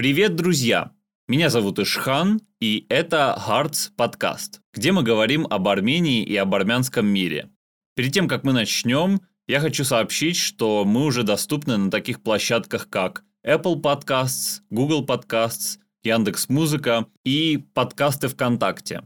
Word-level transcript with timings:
Привет, 0.00 0.34
друзья! 0.34 0.92
Меня 1.28 1.50
зовут 1.50 1.78
Ишхан, 1.78 2.40
и 2.58 2.86
это 2.88 3.38
Hearts 3.46 3.90
подкаст, 3.94 4.62
где 4.72 4.92
мы 4.92 5.02
говорим 5.02 5.46
об 5.50 5.68
Армении 5.68 6.24
и 6.24 6.34
об 6.36 6.54
армянском 6.54 7.06
мире. 7.06 7.50
Перед 7.96 8.14
тем, 8.14 8.26
как 8.26 8.42
мы 8.42 8.54
начнем, 8.54 9.20
я 9.46 9.60
хочу 9.60 9.84
сообщить, 9.84 10.38
что 10.38 10.86
мы 10.86 11.04
уже 11.04 11.22
доступны 11.22 11.76
на 11.76 11.90
таких 11.90 12.22
площадках, 12.22 12.88
как 12.88 13.24
Apple 13.46 13.82
Podcasts, 13.82 14.60
Google 14.70 15.04
Podcasts, 15.04 15.76
Яндекс 16.02 16.48
Музыка 16.48 17.04
и 17.22 17.58
подкасты 17.74 18.28
ВКонтакте. 18.28 19.02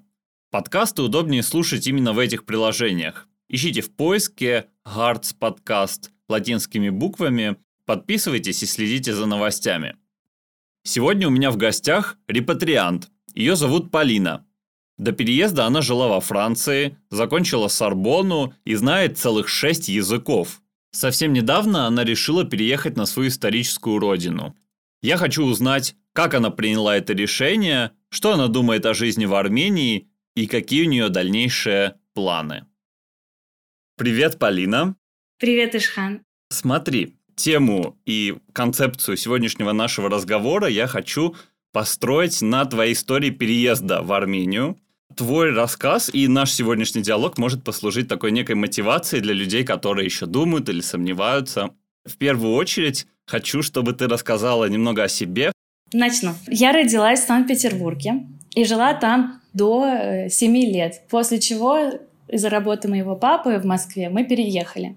Подкасты 0.53 1.03
удобнее 1.03 1.43
слушать 1.43 1.89
именно 1.89 2.13
в 2.13 2.21
этих 2.21 2.45
приложениях. 2.45 3.27
Ищите 3.49 3.81
в 3.81 3.91
поиске 3.97 4.67
Hearts 4.87 5.35
Podcast 5.37 6.11
латинскими 6.29 6.89
буквами, 6.89 7.57
подписывайтесь 7.85 8.63
и 8.63 8.67
следите 8.67 9.13
за 9.13 9.27
новостями. 9.27 9.97
Сегодня 10.87 11.27
у 11.29 11.31
меня 11.31 11.51
в 11.51 11.57
гостях 11.57 12.19
репатриант. 12.29 13.11
Ее 13.35 13.57
зовут 13.57 13.91
Полина. 13.91 14.47
До 14.99 15.13
переезда 15.13 15.65
она 15.65 15.81
жила 15.81 16.09
во 16.09 16.21
Франции, 16.21 16.99
закончила 17.11 17.69
Сорбонну 17.69 18.55
и 18.65 18.75
знает 18.75 19.19
целых 19.19 19.49
шесть 19.49 19.89
языков. 19.89 20.61
Совсем 20.93 21.33
недавно 21.33 21.87
она 21.87 22.05
решила 22.05 22.45
переехать 22.45 22.97
на 22.97 23.07
свою 23.07 23.31
историческую 23.31 23.99
родину. 23.99 24.57
Я 25.03 25.17
хочу 25.17 25.45
узнать, 25.45 25.97
как 26.13 26.35
она 26.35 26.51
приняла 26.51 26.97
это 26.97 27.15
решение, 27.15 27.93
что 28.11 28.35
она 28.35 28.49
думает 28.49 28.85
о 28.85 28.95
жизни 28.95 29.25
в 29.25 29.35
Армении 29.35 30.11
и 30.37 30.47
какие 30.47 30.87
у 30.87 30.91
нее 30.91 31.09
дальнейшие 31.09 31.99
планы. 32.13 32.67
Привет, 33.97 34.39
Полина. 34.39 34.97
Привет, 35.39 35.75
Ишхан. 35.75 36.23
Смотри, 36.51 37.17
тему 37.37 37.97
и 38.07 38.37
концепцию 38.53 39.17
сегодняшнего 39.17 39.73
нашего 39.73 40.09
разговора 40.09 40.69
я 40.69 40.87
хочу 40.87 41.35
построить 41.73 42.41
на 42.41 42.65
твоей 42.65 42.93
истории 42.93 43.31
переезда 43.31 44.03
в 44.03 44.13
Армению. 44.13 44.79
Твой 45.17 45.53
рассказ 45.53 46.11
и 46.13 46.29
наш 46.29 46.53
сегодняшний 46.53 47.03
диалог 47.03 47.39
может 47.39 47.63
послужить 47.63 48.09
такой 48.09 48.33
некой 48.33 48.55
мотивацией 48.55 49.23
для 49.23 49.35
людей, 49.35 49.65
которые 49.65 50.05
еще 50.05 50.27
думают 50.27 50.69
или 50.69 50.81
сомневаются. 50.81 51.71
В 52.05 52.17
первую 52.17 52.55
очередь 52.55 53.07
хочу, 53.27 53.63
чтобы 53.63 53.93
ты 53.93 54.07
рассказала 54.07 54.67
немного 54.67 55.05
о 55.05 55.09
себе. 55.09 55.53
Начну. 55.93 56.35
Я 56.49 56.73
родилась 56.73 57.21
в 57.21 57.27
Санкт-Петербурге 57.27 58.27
и 58.55 58.65
жила 58.65 58.95
там 58.95 59.41
до 59.53 60.27
7 60.29 60.57
э, 60.57 60.61
лет, 60.71 61.03
после 61.09 61.41
чего 61.41 61.79
из-за 62.29 62.49
работы 62.49 62.89
моего 62.89 63.17
папы 63.17 63.59
в 63.59 63.65
Москве 63.65 64.09
мы 64.09 64.25
переехали. 64.25 64.97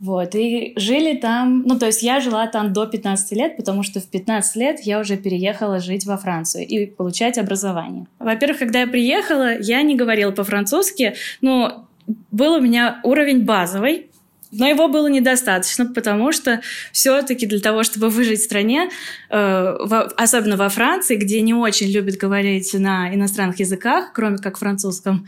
Вот, 0.00 0.34
и 0.34 0.72
жили 0.76 1.14
там, 1.14 1.62
ну, 1.66 1.78
то 1.78 1.84
есть 1.86 2.02
я 2.02 2.20
жила 2.20 2.46
там 2.46 2.72
до 2.72 2.86
15 2.86 3.32
лет, 3.32 3.56
потому 3.58 3.82
что 3.82 4.00
в 4.00 4.06
15 4.06 4.56
лет 4.56 4.80
я 4.80 4.98
уже 4.98 5.18
переехала 5.18 5.78
жить 5.78 6.06
во 6.06 6.16
Францию 6.16 6.66
и 6.66 6.86
получать 6.86 7.36
образование. 7.36 8.06
Во-первых, 8.18 8.60
когда 8.60 8.80
я 8.80 8.86
приехала, 8.86 9.58
я 9.58 9.82
не 9.82 9.96
говорила 9.96 10.30
по-французски, 10.30 11.14
но 11.42 11.86
был 12.30 12.54
у 12.54 12.60
меня 12.62 13.00
уровень 13.04 13.44
базовый, 13.44 14.06
но 14.52 14.66
его 14.66 14.88
было 14.88 15.06
недостаточно, 15.06 15.86
потому 15.86 16.32
что 16.32 16.60
все-таки 16.92 17.46
для 17.46 17.60
того, 17.60 17.82
чтобы 17.82 18.08
выжить 18.08 18.40
в 18.40 18.44
стране, 18.44 18.88
э, 19.28 19.36
в, 19.38 20.12
особенно 20.16 20.56
во 20.56 20.68
Франции, 20.68 21.16
где 21.16 21.40
не 21.42 21.54
очень 21.54 21.88
любят 21.88 22.16
говорить 22.16 22.72
на 22.74 23.14
иностранных 23.14 23.60
языках, 23.60 24.12
кроме 24.12 24.38
как 24.38 24.58
французском, 24.58 25.26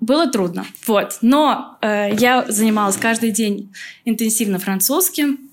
было 0.00 0.30
трудно. 0.30 0.64
Вот. 0.86 1.18
Но 1.20 1.76
э, 1.82 2.14
я 2.18 2.44
занималась 2.48 2.96
каждый 2.96 3.30
день 3.30 3.72
интенсивно 4.04 4.58
французским. 4.58 5.50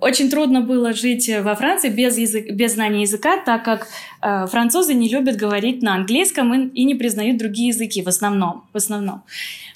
Очень 0.00 0.30
трудно 0.30 0.60
было 0.60 0.92
жить 0.92 1.30
во 1.42 1.54
Франции 1.54 1.88
без, 1.88 2.18
язык, 2.18 2.50
без 2.50 2.74
знания 2.74 3.02
языка, 3.02 3.36
так 3.36 3.64
как 3.64 3.86
э, 4.20 4.46
французы 4.46 4.94
не 4.94 5.08
любят 5.08 5.36
говорить 5.36 5.82
на 5.82 5.94
английском 5.94 6.54
и, 6.54 6.68
и 6.68 6.84
не 6.84 6.94
признают 6.94 7.38
другие 7.38 7.68
языки 7.68 8.02
в 8.02 8.08
основном. 8.08 8.64
В 8.72 8.76
основном. 8.76 9.22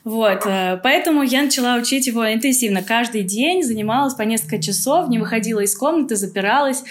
Вот, 0.07 0.47
э, 0.47 0.79
поэтому 0.85 1.23
я 1.25 1.43
начала 1.43 1.77
учить 1.77 2.07
его 2.07 2.33
интенсивно. 2.33 2.81
Каждый 2.81 3.25
день 3.25 3.65
занималась 3.65 4.15
по 4.15 4.23
несколько 4.23 4.63
часов, 4.63 5.09
не 5.09 5.19
выходила 5.19 5.59
из 5.59 5.77
комнаты, 5.77 6.15
запиралась. 6.15 6.85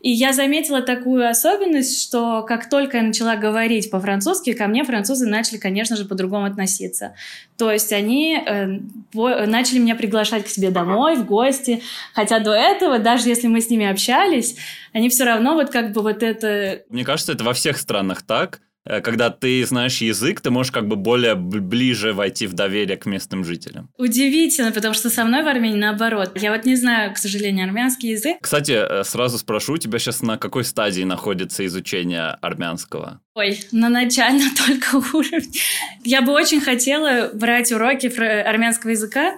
И 0.00 0.10
я 0.10 0.32
заметила 0.32 0.82
такую 0.82 1.28
особенность, 1.28 2.02
что 2.02 2.42
как 2.42 2.68
только 2.68 2.96
я 2.96 3.04
начала 3.04 3.36
говорить 3.36 3.88
по-французски, 3.88 4.52
ко 4.52 4.66
мне 4.66 4.82
французы 4.82 5.26
начали, 5.26 5.58
конечно 5.58 5.96
же, 5.96 6.06
по-другому 6.06 6.44
относиться. 6.44 7.14
То 7.56 7.70
есть 7.70 7.92
они 7.92 8.36
э, 8.36 8.66
начали 9.14 9.78
меня 9.78 9.94
приглашать 9.94 10.44
к 10.44 10.48
себе 10.48 10.70
домой, 10.70 11.16
в 11.16 11.24
гости. 11.24 11.82
Хотя 12.14 12.40
до 12.40 12.50
этого, 12.56 12.98
даже 12.98 13.28
если 13.28 13.46
мы 13.46 13.60
с 13.60 13.70
ними 13.70 13.86
общались, 13.86 14.56
они 14.92 15.08
все 15.08 15.24
равно 15.24 15.54
вот 15.54 15.70
как 15.70 15.92
бы 15.92 16.02
вот 16.02 16.22
это... 16.22 16.82
Мне 16.88 17.04
кажется, 17.04 17.32
это 17.32 17.44
во 17.44 17.52
всех 17.52 17.76
странах 17.78 18.22
так. 18.22 18.60
Э, 18.86 19.00
когда 19.00 19.30
ты 19.30 19.64
знаешь 19.66 19.98
язык, 19.98 20.40
ты 20.40 20.50
можешь 20.50 20.72
как 20.72 20.86
бы 20.86 20.96
более 20.96 21.34
ближе 21.34 22.12
войти 22.12 22.46
в 22.46 22.54
доверие 22.54 22.96
к 22.96 23.06
местным 23.06 23.44
жителям. 23.44 23.90
Удивительно, 23.98 24.72
потому 24.72 24.94
что 24.94 25.10
со 25.10 25.24
мной 25.24 25.42
в 25.42 25.48
Армении 25.48 25.78
наоборот. 25.78 26.32
Я 26.36 26.52
вот 26.52 26.64
не 26.64 26.76
знаю, 26.76 27.12
к 27.12 27.18
сожалению, 27.18 27.66
армянский 27.66 28.10
язык. 28.10 28.38
Кстати, 28.40 28.72
э, 28.72 29.04
сразу 29.04 29.38
спрошу, 29.38 29.74
у 29.74 29.78
тебя 29.78 29.98
сейчас 29.98 30.22
на 30.22 30.38
какой 30.38 30.64
стадии 30.64 31.02
находится 31.02 31.66
изучение 31.66 32.36
армянского? 32.40 33.20
Ой, 33.34 33.58
на 33.72 33.88
начальном 33.88 34.50
только 34.66 34.96
уровне. 34.96 35.60
Я 36.04 36.22
бы 36.22 36.32
очень 36.32 36.60
хотела 36.60 37.30
брать 37.34 37.72
уроки 37.72 38.06
армянского 38.06 38.90
языка, 38.90 39.34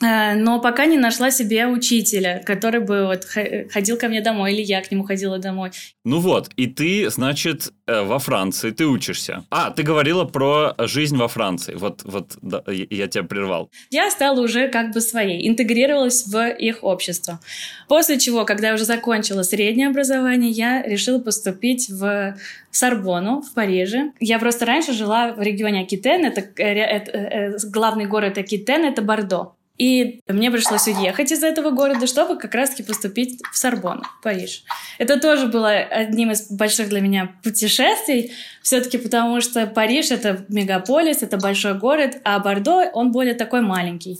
но 0.00 0.60
пока 0.60 0.86
не 0.86 0.98
нашла 0.98 1.30
себе 1.30 1.66
учителя, 1.66 2.42
который 2.46 2.80
бы 2.80 3.06
вот 3.06 3.24
ходил 3.70 3.98
ко 3.98 4.08
мне 4.08 4.22
домой, 4.22 4.54
или 4.54 4.62
я 4.62 4.80
к 4.82 4.90
нему 4.90 5.04
ходила 5.04 5.38
домой. 5.38 5.70
Ну 6.04 6.20
вот, 6.20 6.48
и 6.56 6.66
ты, 6.66 7.10
значит, 7.10 7.70
э, 7.86 8.02
во 8.02 8.18
Франции, 8.18 8.70
ты 8.70 8.86
учишься. 8.86 9.44
А, 9.50 9.70
ты 9.70 9.82
говорила 9.82 10.24
про 10.24 10.74
жизнь 10.78 11.16
во 11.16 11.28
Франции. 11.28 11.74
Вот, 11.74 12.00
вот 12.04 12.38
да, 12.40 12.62
я 12.66 13.06
тебя 13.08 13.24
прервал. 13.24 13.70
Я 13.90 14.10
стала 14.10 14.40
уже 14.40 14.68
как 14.68 14.92
бы 14.94 15.02
своей, 15.02 15.46
интегрировалась 15.46 16.26
в 16.26 16.48
их 16.48 16.78
общество. 16.82 17.38
После 17.86 18.18
чего, 18.18 18.46
когда 18.46 18.68
я 18.68 18.74
уже 18.74 18.84
закончила 18.84 19.42
среднее 19.42 19.88
образование, 19.88 20.50
я 20.50 20.82
решила 20.82 21.18
поступить 21.18 21.90
в 21.90 22.36
Сорбону 22.70 23.42
в 23.42 23.52
Париже. 23.52 24.12
Я 24.20 24.38
просто 24.38 24.64
раньше 24.64 24.94
жила 24.94 25.32
в 25.32 25.42
регионе 25.42 25.82
Акитен, 25.82 26.24
это, 26.24 26.40
это, 26.56 27.10
это 27.10 27.66
главный 27.68 28.06
город 28.06 28.38
Акитен, 28.38 28.84
это 28.84 29.02
Бордо. 29.02 29.56
И 29.80 30.20
мне 30.28 30.50
пришлось 30.50 30.86
уехать 30.88 31.32
из 31.32 31.42
этого 31.42 31.70
города, 31.70 32.06
чтобы 32.06 32.38
как 32.38 32.54
раз-таки 32.54 32.82
поступить 32.82 33.40
в 33.50 33.56
Сорбонну, 33.56 34.02
Париж. 34.22 34.62
Это 34.98 35.18
тоже 35.18 35.46
было 35.46 35.70
одним 35.70 36.32
из 36.32 36.50
больших 36.50 36.90
для 36.90 37.00
меня 37.00 37.32
путешествий, 37.42 38.30
все-таки 38.60 38.98
потому 38.98 39.40
что 39.40 39.66
Париж— 39.66 40.10
это 40.10 40.44
мегаполис, 40.50 41.22
это 41.22 41.38
большой 41.38 41.78
город, 41.78 42.18
а 42.24 42.38
Бордо, 42.40 42.90
он 42.92 43.10
более 43.10 43.32
такой 43.32 43.62
маленький. 43.62 44.18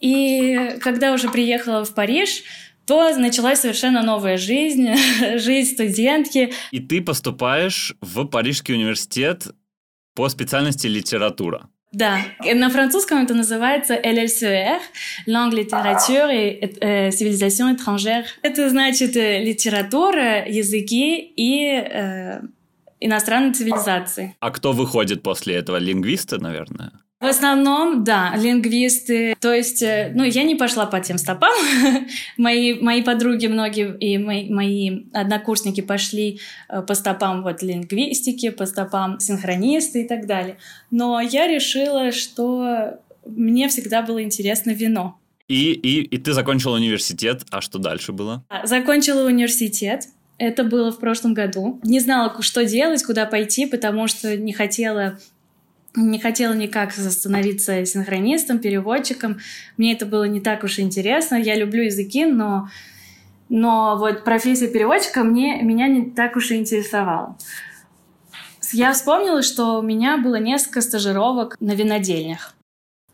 И 0.00 0.78
когда 0.80 1.12
уже 1.12 1.28
приехала 1.28 1.84
в 1.84 1.92
Париж, 1.92 2.44
то 2.86 3.14
началась 3.14 3.60
совершенно 3.60 4.02
новая 4.02 4.38
жизнь, 4.38 4.88
жизнь 5.34 5.74
студентки. 5.74 6.54
И 6.70 6.80
ты 6.80 7.02
поступаешь 7.02 7.94
в 8.00 8.24
Парижский 8.24 8.72
университет 8.72 9.48
по 10.14 10.30
специальности 10.30 10.86
литература. 10.86 11.68
Да, 11.92 12.18
на 12.44 12.68
французском 12.68 13.24
это 13.24 13.34
называется 13.34 13.94
LLCR, 13.94 14.80
Langue, 15.26 15.54
Littérature 15.54 16.30
et 16.30 16.78
euh, 16.82 17.08
Civilisation 17.08 17.74
étrangère. 17.74 18.24
Это 18.42 18.68
значит 18.68 19.16
э, 19.16 19.42
литература, 19.42 20.46
языки 20.46 21.18
и 21.18 21.64
э, 21.64 22.42
иностранные 23.00 23.54
цивилизации. 23.54 24.36
А 24.40 24.50
кто 24.50 24.72
выходит 24.72 25.22
после 25.22 25.54
этого? 25.54 25.78
Лингвисты, 25.78 26.38
наверное? 26.38 26.92
В 27.20 27.24
основном, 27.24 28.04
да, 28.04 28.36
лингвисты. 28.36 29.34
То 29.40 29.52
есть, 29.52 29.82
э, 29.82 30.12
ну, 30.14 30.22
я 30.22 30.44
не 30.44 30.54
пошла 30.54 30.86
по 30.86 31.00
тем 31.00 31.18
стопам. 31.18 31.52
мои, 32.36 32.74
мои 32.80 33.02
подруги 33.02 33.48
многие 33.48 33.96
и 33.98 34.18
мои, 34.18 34.48
мои 34.48 35.00
однокурсники 35.12 35.80
пошли 35.80 36.38
э, 36.68 36.80
по 36.80 36.94
стопам 36.94 37.42
вот 37.42 37.60
лингвистики, 37.60 38.50
по 38.50 38.66
стопам 38.66 39.18
синхронисты 39.18 40.02
и 40.02 40.08
так 40.08 40.26
далее. 40.26 40.58
Но 40.92 41.20
я 41.20 41.48
решила, 41.48 42.12
что 42.12 43.00
мне 43.26 43.68
всегда 43.68 44.02
было 44.02 44.22
интересно 44.22 44.70
вино. 44.70 45.18
И, 45.48 45.72
и, 45.72 46.02
и 46.02 46.18
ты 46.18 46.32
закончила 46.32 46.76
университет, 46.76 47.42
а 47.50 47.60
что 47.60 47.80
дальше 47.80 48.12
было? 48.12 48.44
Закончила 48.62 49.26
университет. 49.26 50.04
Это 50.36 50.62
было 50.62 50.92
в 50.92 51.00
прошлом 51.00 51.34
году. 51.34 51.80
Не 51.82 51.98
знала, 51.98 52.40
что 52.42 52.64
делать, 52.64 53.02
куда 53.02 53.26
пойти, 53.26 53.66
потому 53.66 54.06
что 54.06 54.36
не 54.36 54.52
хотела 54.52 55.18
не 55.94 56.18
хотела 56.18 56.52
никак 56.52 56.92
становиться 56.92 57.84
синхронистом, 57.84 58.58
переводчиком. 58.58 59.38
Мне 59.76 59.94
это 59.94 60.06
было 60.06 60.24
не 60.24 60.40
так 60.40 60.64
уж 60.64 60.78
интересно. 60.78 61.36
Я 61.36 61.56
люблю 61.56 61.82
языки, 61.82 62.24
но, 62.24 62.68
но 63.48 63.96
вот 63.98 64.24
профессия 64.24 64.68
переводчика 64.68 65.24
мне, 65.24 65.62
меня 65.62 65.88
не 65.88 66.10
так 66.10 66.36
уж 66.36 66.50
и 66.50 66.56
интересовала. 66.56 67.36
Я 68.72 68.92
вспомнила, 68.92 69.42
что 69.42 69.78
у 69.78 69.82
меня 69.82 70.18
было 70.18 70.36
несколько 70.36 70.82
стажировок 70.82 71.56
на 71.58 71.72
винодельнях. 71.72 72.54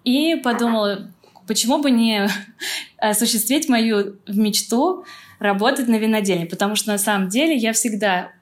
И 0.03 0.35
подумала, 0.35 1.11
почему 1.47 1.79
бы 1.79 1.91
не 1.91 2.29
осуществить 2.99 3.69
мою 3.69 4.17
мечту 4.27 5.05
работать 5.39 5.89
на 5.89 5.97
винодельне, 5.97 6.47
потому 6.47 6.75
что 6.75 6.91
на 6.91 6.99
самом 6.99 7.29
деле 7.29 7.55
я 7.57 7.73
всегда 7.73 8.33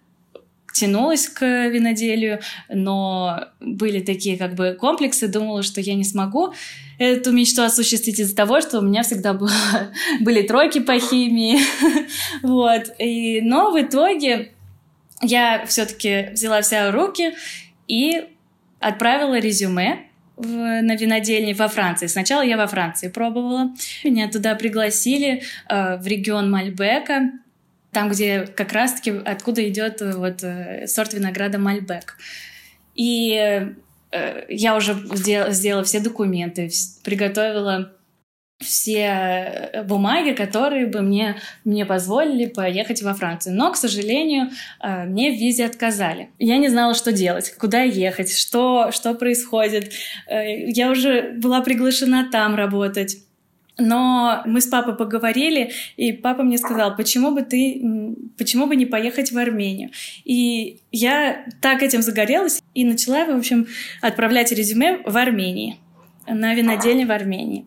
тянулась 0.72 1.28
к 1.28 1.44
виноделию, 1.69 2.40
но 2.69 3.48
были 3.60 4.00
такие 4.00 4.36
как 4.36 4.54
бы 4.54 4.76
комплексы, 4.78 5.28
думала, 5.28 5.62
что 5.62 5.80
я 5.80 5.94
не 5.94 6.04
смогу 6.04 6.54
эту 6.98 7.32
мечту 7.32 7.62
осуществить 7.62 8.20
из-за 8.20 8.34
того, 8.34 8.60
что 8.60 8.78
у 8.78 8.82
меня 8.82 9.02
всегда 9.02 9.32
было, 9.34 9.50
были 10.20 10.42
тройки 10.42 10.80
по 10.80 10.98
химии. 10.98 11.58
вот. 12.42 12.84
И, 12.98 13.40
но 13.42 13.70
в 13.70 13.80
итоге 13.80 14.52
я 15.20 15.64
все-таки 15.66 16.30
взяла 16.32 16.62
вся 16.62 16.90
руки 16.90 17.34
и 17.86 18.25
отправила 18.80 19.38
резюме 19.38 20.06
в, 20.36 20.46
на 20.82 20.96
винодельне 20.96 21.54
во 21.54 21.68
Франции. 21.68 22.06
Сначала 22.06 22.42
я 22.42 22.56
во 22.56 22.66
Франции 22.66 23.08
пробовала. 23.08 23.72
Меня 24.02 24.28
туда 24.28 24.54
пригласили 24.54 25.42
э, 25.68 25.96
в 25.98 26.06
регион 26.06 26.50
Мальбека, 26.50 27.32
там, 27.92 28.08
где 28.08 28.46
как 28.46 28.72
раз-таки 28.72 29.10
откуда 29.24 29.68
идет 29.68 30.00
э, 30.00 30.16
вот 30.16 30.42
э, 30.42 30.86
сорт 30.86 31.12
винограда 31.12 31.58
Мальбек. 31.58 32.16
И 32.94 33.34
э, 34.10 34.44
я 34.48 34.76
уже 34.76 34.94
сделала, 35.14 35.84
все 35.84 36.00
документы, 36.00 36.70
приготовила 37.04 37.92
все 38.60 39.82
бумаги, 39.86 40.34
которые 40.34 40.86
бы 40.86 41.02
мне, 41.02 41.36
мне 41.64 41.84
позволили 41.84 42.46
поехать 42.46 43.02
во 43.02 43.12
Францию. 43.12 43.56
Но, 43.56 43.72
к 43.72 43.76
сожалению, 43.76 44.50
мне 44.80 45.32
в 45.32 45.34
визе 45.34 45.66
отказали. 45.66 46.30
Я 46.38 46.58
не 46.58 46.68
знала, 46.68 46.94
что 46.94 47.10
делать, 47.10 47.52
куда 47.58 47.82
ехать, 47.82 48.32
что, 48.32 48.92
что 48.92 49.14
происходит. 49.14 49.92
Я 50.28 50.92
уже 50.92 51.32
была 51.32 51.60
приглашена 51.62 52.28
там 52.30 52.54
работать. 52.54 53.16
Но 53.78 54.42
мы 54.44 54.60
с 54.60 54.66
папой 54.66 54.94
поговорили, 54.94 55.72
и 55.96 56.12
папа 56.12 56.42
мне 56.42 56.58
сказал, 56.58 56.94
почему 56.94 57.30
бы 57.30 57.42
ты, 57.42 57.82
почему 58.36 58.66
бы 58.66 58.76
не 58.76 58.84
поехать 58.84 59.32
в 59.32 59.38
Армению? 59.38 59.90
И 60.24 60.80
я 60.90 61.46
так 61.62 61.82
этим 61.82 62.02
загорелась 62.02 62.62
и 62.74 62.84
начала, 62.84 63.24
в 63.24 63.36
общем, 63.36 63.66
отправлять 64.02 64.52
резюме 64.52 64.98
в 65.06 65.16
Армении, 65.16 65.78
на 66.26 66.54
винодельне 66.54 67.06
в 67.06 67.12
Армении. 67.12 67.66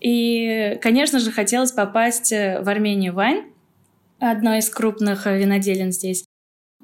И, 0.00 0.78
конечно 0.80 1.18
же, 1.18 1.30
хотелось 1.30 1.72
попасть 1.72 2.32
в 2.32 2.68
Армению 2.68 3.12
Вайн, 3.12 3.44
одной 4.18 4.60
из 4.60 4.70
крупных 4.70 5.26
виноделин 5.26 5.92
здесь. 5.92 6.24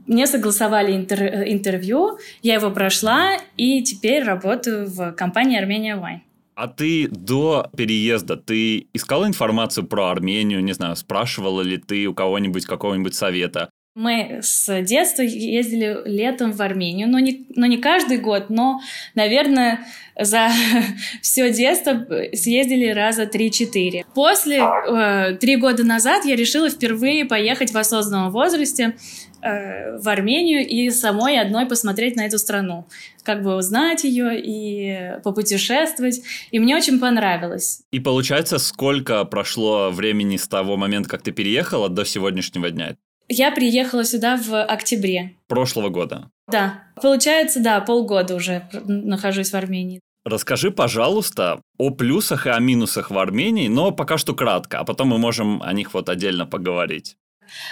Мне 0.06 0.26
согласовали 0.26 0.94
интер- 0.94 1.50
интервью, 1.50 2.18
я 2.42 2.54
его 2.54 2.70
прошла, 2.70 3.38
и 3.56 3.82
теперь 3.82 4.22
работаю 4.22 4.88
в 4.88 5.12
компании 5.12 5.58
Армения 5.58 5.96
Вайн. 5.96 6.22
А 6.58 6.66
ты 6.66 7.06
до 7.08 7.70
переезда, 7.76 8.36
ты 8.36 8.88
искала 8.92 9.28
информацию 9.28 9.86
про 9.86 10.10
Армению, 10.10 10.60
не 10.64 10.72
знаю, 10.72 10.96
спрашивала 10.96 11.62
ли 11.62 11.76
ты 11.76 12.06
у 12.06 12.14
кого-нибудь 12.14 12.66
какого-нибудь 12.66 13.14
совета? 13.14 13.70
Мы 13.94 14.40
с 14.42 14.82
детства 14.82 15.22
ездили 15.22 16.02
летом 16.04 16.50
в 16.50 16.60
Армению, 16.60 17.08
но 17.08 17.20
не, 17.20 17.46
но 17.54 17.66
не 17.66 17.78
каждый 17.78 18.18
год, 18.18 18.50
но, 18.50 18.80
наверное, 19.14 19.86
за 20.20 20.48
все 21.22 21.52
детство 21.52 22.04
съездили 22.32 22.88
раза 22.90 23.24
3-4. 23.24 24.06
После, 24.12 24.58
э, 24.58 25.36
три 25.40 25.56
года 25.56 25.84
назад, 25.84 26.24
я 26.24 26.34
решила 26.34 26.70
впервые 26.70 27.24
поехать 27.24 27.70
в 27.70 27.78
осознанном 27.78 28.32
возрасте 28.32 28.96
Э, 29.40 29.96
в 29.98 30.08
Армению 30.08 30.66
и 30.66 30.90
самой 30.90 31.38
одной 31.38 31.66
посмотреть 31.66 32.16
на 32.16 32.26
эту 32.26 32.38
страну, 32.38 32.86
как 33.22 33.42
бы 33.42 33.56
узнать 33.56 34.02
ее 34.02 34.32
и 34.36 35.20
попутешествовать. 35.22 36.22
И 36.50 36.58
мне 36.58 36.76
очень 36.76 36.98
понравилось. 36.98 37.82
И 37.92 38.00
получается, 38.00 38.58
сколько 38.58 39.24
прошло 39.24 39.90
времени 39.90 40.36
с 40.36 40.48
того 40.48 40.76
момента, 40.76 41.08
как 41.08 41.22
ты 41.22 41.30
переехала, 41.30 41.88
до 41.88 42.04
сегодняшнего 42.04 42.70
дня? 42.70 42.96
Я 43.28 43.52
приехала 43.52 44.04
сюда 44.04 44.36
в 44.36 44.64
октябре. 44.64 45.36
Прошлого 45.46 45.90
года? 45.90 46.30
Да. 46.50 46.82
Получается, 47.00 47.60
да, 47.60 47.80
полгода 47.80 48.34
уже 48.34 48.68
нахожусь 48.86 49.52
в 49.52 49.54
Армении. 49.54 50.00
Расскажи, 50.24 50.70
пожалуйста, 50.70 51.60
о 51.78 51.90
плюсах 51.90 52.46
и 52.46 52.50
о 52.50 52.58
минусах 52.58 53.10
в 53.10 53.18
Армении, 53.18 53.68
но 53.68 53.92
пока 53.92 54.18
что 54.18 54.34
кратко, 54.34 54.80
а 54.80 54.84
потом 54.84 55.08
мы 55.08 55.18
можем 55.18 55.62
о 55.62 55.72
них 55.72 55.94
вот 55.94 56.08
отдельно 56.08 56.44
поговорить. 56.44 57.16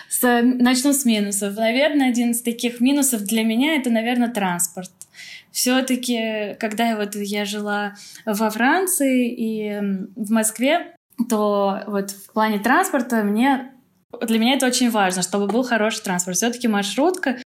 С, 0.08 0.43
начну 0.43 0.93
с 0.93 1.05
минусов. 1.05 1.56
Наверное, 1.56 2.11
один 2.11 2.32
из 2.32 2.43
таких 2.43 2.81
минусов 2.81 3.23
для 3.23 3.44
меня 3.44 3.76
это, 3.76 3.90
наверное, 3.90 4.28
транспорт. 4.28 4.90
Все-таки, 5.50 6.55
когда 6.61 6.90
я, 6.90 6.96
вот, 6.96 7.14
я 7.14 7.44
жила 7.44 7.94
во 8.26 8.50
Франции 8.50 9.31
и 9.31 9.81
в 10.14 10.31
Москве, 10.31 10.94
то 11.28 11.82
вот 11.87 12.11
в 12.11 12.32
плане 12.32 12.58
транспорта 12.58 13.23
мне 13.23 13.73
для 14.20 14.38
меня 14.38 14.55
это 14.55 14.67
очень 14.67 14.90
важно, 14.90 15.23
чтобы 15.23 15.46
был 15.46 15.62
хороший 15.62 16.02
транспорт. 16.02 16.37
Все-таки 16.37 16.69
маршрутка, 16.69 17.37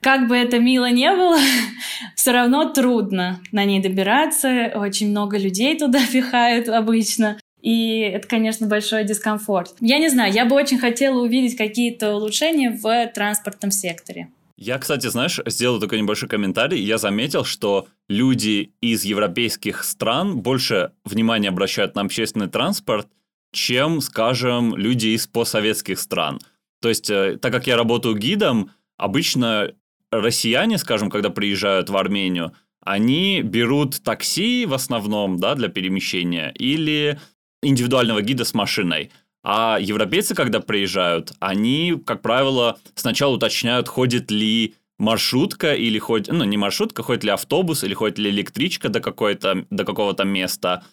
как 0.00 0.26
бы 0.28 0.36
это 0.36 0.58
мило 0.58 0.90
не 0.90 1.10
было, 1.12 1.38
все 2.16 2.32
равно 2.32 2.70
трудно 2.70 3.40
на 3.52 3.64
ней 3.64 3.80
добираться. 3.80 4.72
Очень 4.74 5.10
много 5.10 5.38
людей 5.38 5.78
туда 5.78 6.00
пихают 6.12 6.68
обычно. 6.68 7.38
И 7.62 8.00
это, 8.00 8.26
конечно, 8.26 8.66
большой 8.66 9.04
дискомфорт. 9.04 9.74
Я 9.80 9.98
не 9.98 10.10
знаю, 10.10 10.32
я 10.32 10.44
бы 10.44 10.56
очень 10.56 10.78
хотела 10.78 11.20
увидеть 11.20 11.56
какие-то 11.56 12.16
улучшения 12.16 12.70
в 12.70 13.06
транспортном 13.14 13.70
секторе. 13.70 14.28
Я, 14.56 14.78
кстати, 14.78 15.06
знаешь, 15.06 15.40
сделал 15.46 15.80
такой 15.80 16.00
небольшой 16.00 16.28
комментарий. 16.28 16.80
Я 16.80 16.98
заметил, 16.98 17.44
что 17.44 17.88
люди 18.08 18.72
из 18.80 19.04
европейских 19.04 19.84
стран 19.84 20.38
больше 20.40 20.92
внимания 21.04 21.48
обращают 21.48 21.94
на 21.94 22.02
общественный 22.02 22.48
транспорт, 22.48 23.08
чем, 23.52 24.00
скажем, 24.00 24.76
люди 24.76 25.08
из 25.08 25.26
постсоветских 25.26 25.98
стран. 25.98 26.40
То 26.80 26.88
есть, 26.88 27.10
э, 27.10 27.38
так 27.40 27.52
как 27.52 27.66
я 27.66 27.76
работаю 27.76 28.16
гидом, 28.16 28.70
обычно 28.96 29.72
россияне, 30.10 30.78
скажем, 30.78 31.10
когда 31.10 31.30
приезжают 31.30 31.90
в 31.90 31.96
Армению, 31.96 32.52
они 32.84 33.42
берут 33.42 34.02
такси 34.02 34.66
в 34.66 34.74
основном, 34.74 35.38
да, 35.38 35.54
для 35.54 35.68
перемещения, 35.68 36.52
или 36.58 37.20
индивидуального 37.62 38.22
гида 38.22 38.44
с 38.44 38.54
машиной. 38.54 39.10
А 39.44 39.78
европейцы, 39.80 40.34
когда 40.34 40.60
приезжают, 40.60 41.32
они, 41.40 42.00
как 42.06 42.22
правило, 42.22 42.78
сначала 42.94 43.34
уточняют, 43.34 43.88
ходит 43.88 44.30
ли 44.30 44.74
маршрутка 44.98 45.74
или 45.74 45.98
ходит, 45.98 46.32
ну, 46.32 46.44
не 46.44 46.56
маршрутка, 46.56 47.02
ходит 47.02 47.24
ли 47.24 47.30
автобус 47.30 47.82
или 47.82 47.92
ходит 47.92 48.18
ли 48.18 48.30
электричка 48.30 48.88
до, 48.88 49.00
какой-то, 49.00 49.66
до 49.70 49.84
какого-то 49.84 50.24
места. 50.24 50.84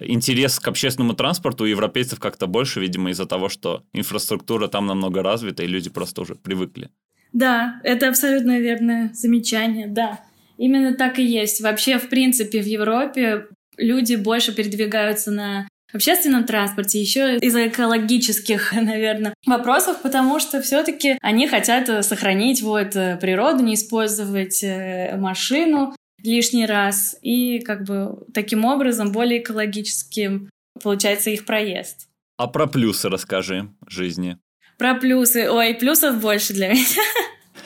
Интерес 0.00 0.58
к 0.58 0.68
общественному 0.68 1.14
транспорту 1.14 1.64
у 1.64 1.66
европейцев 1.66 2.18
как-то 2.18 2.46
больше, 2.46 2.80
видимо, 2.80 3.10
из-за 3.10 3.26
того, 3.26 3.48
что 3.48 3.82
инфраструктура 3.92 4.68
там 4.68 4.86
намного 4.86 5.22
развита, 5.22 5.64
и 5.64 5.66
люди 5.66 5.90
просто 5.90 6.22
уже 6.22 6.34
привыкли. 6.34 6.88
Да, 7.32 7.80
это 7.84 8.08
абсолютно 8.08 8.58
верное 8.58 9.10
замечание, 9.12 9.86
да. 9.86 10.20
Именно 10.56 10.94
так 10.94 11.18
и 11.18 11.24
есть. 11.24 11.60
Вообще, 11.60 11.98
в 11.98 12.08
принципе, 12.08 12.62
в 12.62 12.66
Европе 12.66 13.48
люди 13.76 14.14
больше 14.14 14.54
передвигаются 14.54 15.30
на 15.30 15.68
в 15.90 15.94
общественном 15.94 16.44
транспорте, 16.44 17.00
еще 17.00 17.38
из-за 17.38 17.68
экологических, 17.68 18.72
наверное, 18.80 19.34
вопросов, 19.46 20.02
потому 20.02 20.38
что 20.40 20.60
все-таки 20.60 21.18
они 21.20 21.48
хотят 21.48 21.88
э, 21.88 22.02
сохранить 22.02 22.62
вот 22.62 22.94
э, 22.96 23.16
природу, 23.20 23.62
не 23.62 23.74
использовать 23.74 24.62
э, 24.62 25.16
машину 25.16 25.94
лишний 26.22 26.66
раз 26.66 27.16
и 27.22 27.60
как 27.60 27.84
бы 27.84 28.26
таким 28.34 28.64
образом 28.64 29.12
более 29.12 29.40
экологическим 29.40 30.50
получается 30.82 31.30
их 31.30 31.44
проезд. 31.44 32.08
А 32.36 32.46
про 32.46 32.66
плюсы 32.66 33.08
расскажи 33.08 33.68
жизни. 33.86 34.38
Про 34.78 34.94
плюсы. 34.94 35.50
Ой, 35.50 35.74
плюсов 35.74 36.20
больше 36.20 36.52
для 36.52 36.68
меня. 36.68 36.84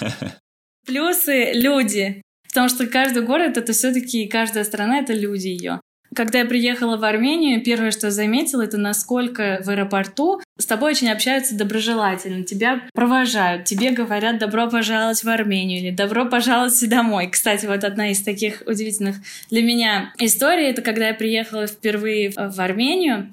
Плюсы— 0.86 1.52
люди. 1.54 2.22
Потому 2.48 2.68
что 2.68 2.86
каждый 2.86 3.22
город— 3.22 3.56
это 3.58 3.72
все 3.72 3.92
таки 3.92 4.26
каждая 4.26 4.64
страна— 4.64 4.98
это 5.00 5.12
люди 5.12 5.48
ее. 5.48 5.80
Когда 6.14 6.40
я 6.40 6.44
приехала 6.44 6.96
в 6.96 7.04
Армению, 7.04 7.62
первое, 7.62 7.90
что 7.90 8.10
заметила, 8.10 8.62
это 8.62 8.76
насколько 8.76 9.60
в 9.64 9.70
аэропорту 9.70 10.40
с 10.58 10.66
тобой 10.66 10.92
очень 10.92 11.10
общаются 11.10 11.56
доброжелательно, 11.56 12.44
тебя 12.44 12.82
провожают, 12.92 13.64
тебе 13.64 13.90
говорят 13.90 14.38
«добро 14.38 14.68
пожаловать 14.68 15.24
в 15.24 15.28
Армению» 15.28 15.80
или 15.80 15.90
«добро 15.90 16.26
пожаловать 16.26 16.88
домой». 16.88 17.28
Кстати, 17.30 17.66
вот 17.66 17.84
одна 17.84 18.10
из 18.10 18.22
таких 18.22 18.62
удивительных 18.66 19.16
для 19.50 19.62
меня 19.62 20.12
историй, 20.18 20.66
это 20.66 20.82
когда 20.82 21.08
я 21.08 21.14
приехала 21.14 21.66
впервые 21.66 22.30
в 22.30 22.60
Армению, 22.60 23.32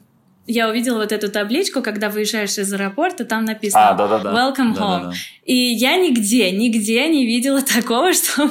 я 0.50 0.68
увидела 0.68 0.98
вот 0.98 1.12
эту 1.12 1.30
табличку, 1.30 1.82
когда 1.82 2.10
выезжаешь 2.10 2.58
из 2.58 2.74
аэропорта, 2.74 3.24
там 3.24 3.46
написано 3.46 3.90
а, 3.90 3.94
да, 3.94 4.08
да, 4.08 4.20
да. 4.20 4.32
«Welcome 4.32 4.74
да, 4.74 4.82
home». 4.82 5.04
Да, 5.04 5.10
да. 5.10 5.14
И 5.46 5.56
я 5.56 5.98
нигде, 5.98 6.52
нигде 6.52 7.08
не 7.08 7.26
видела 7.26 7.62
такого, 7.76 8.14
что 8.14 8.44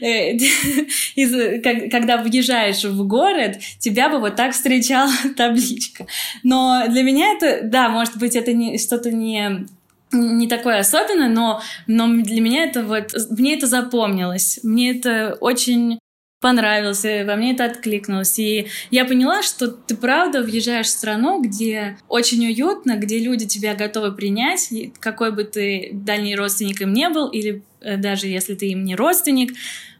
э, 0.00 0.36
когда 1.90 2.16
въезжаешь 2.18 2.84
в 2.84 3.06
город, 3.06 3.58
тебя 3.78 4.08
бы 4.08 4.18
вот 4.18 4.34
так 4.34 4.52
встречала 4.52 5.12
табличка. 5.36 6.06
Но 6.42 6.84
для 6.88 7.02
меня 7.02 7.32
это, 7.32 7.60
да, 7.62 7.88
может 7.88 8.16
быть, 8.18 8.34
это 8.34 8.52
что-то 8.78 9.12
не 9.12 9.66
не 10.12 10.46
такое 10.46 10.78
особенное, 10.78 11.28
но, 11.28 11.60
но 11.88 12.06
для 12.06 12.40
меня 12.40 12.64
это 12.64 12.84
вот, 12.84 13.12
мне 13.30 13.56
это 13.56 13.66
запомнилось. 13.66 14.60
Мне 14.62 14.92
это 14.92 15.36
очень 15.40 15.98
понравился, 16.46 17.24
во 17.26 17.34
мне 17.34 17.54
это 17.54 17.64
откликнулось. 17.64 18.38
И 18.38 18.68
я 18.92 19.04
поняла, 19.04 19.42
что 19.42 19.66
ты 19.66 19.96
правда 19.96 20.42
въезжаешь 20.42 20.86
в 20.86 20.90
страну, 20.90 21.42
где 21.42 21.98
очень 22.06 22.46
уютно, 22.46 22.96
где 22.96 23.18
люди 23.18 23.46
тебя 23.46 23.74
готовы 23.74 24.12
принять, 24.12 24.72
какой 25.00 25.32
бы 25.32 25.42
ты 25.42 25.90
дальний 25.92 26.36
родственник 26.36 26.80
им 26.80 26.92
не 26.92 27.08
был, 27.08 27.26
или 27.26 27.64
э, 27.80 27.96
даже 27.96 28.28
если 28.28 28.54
ты 28.54 28.68
им 28.68 28.84
не 28.84 28.94
родственник, 28.94 29.54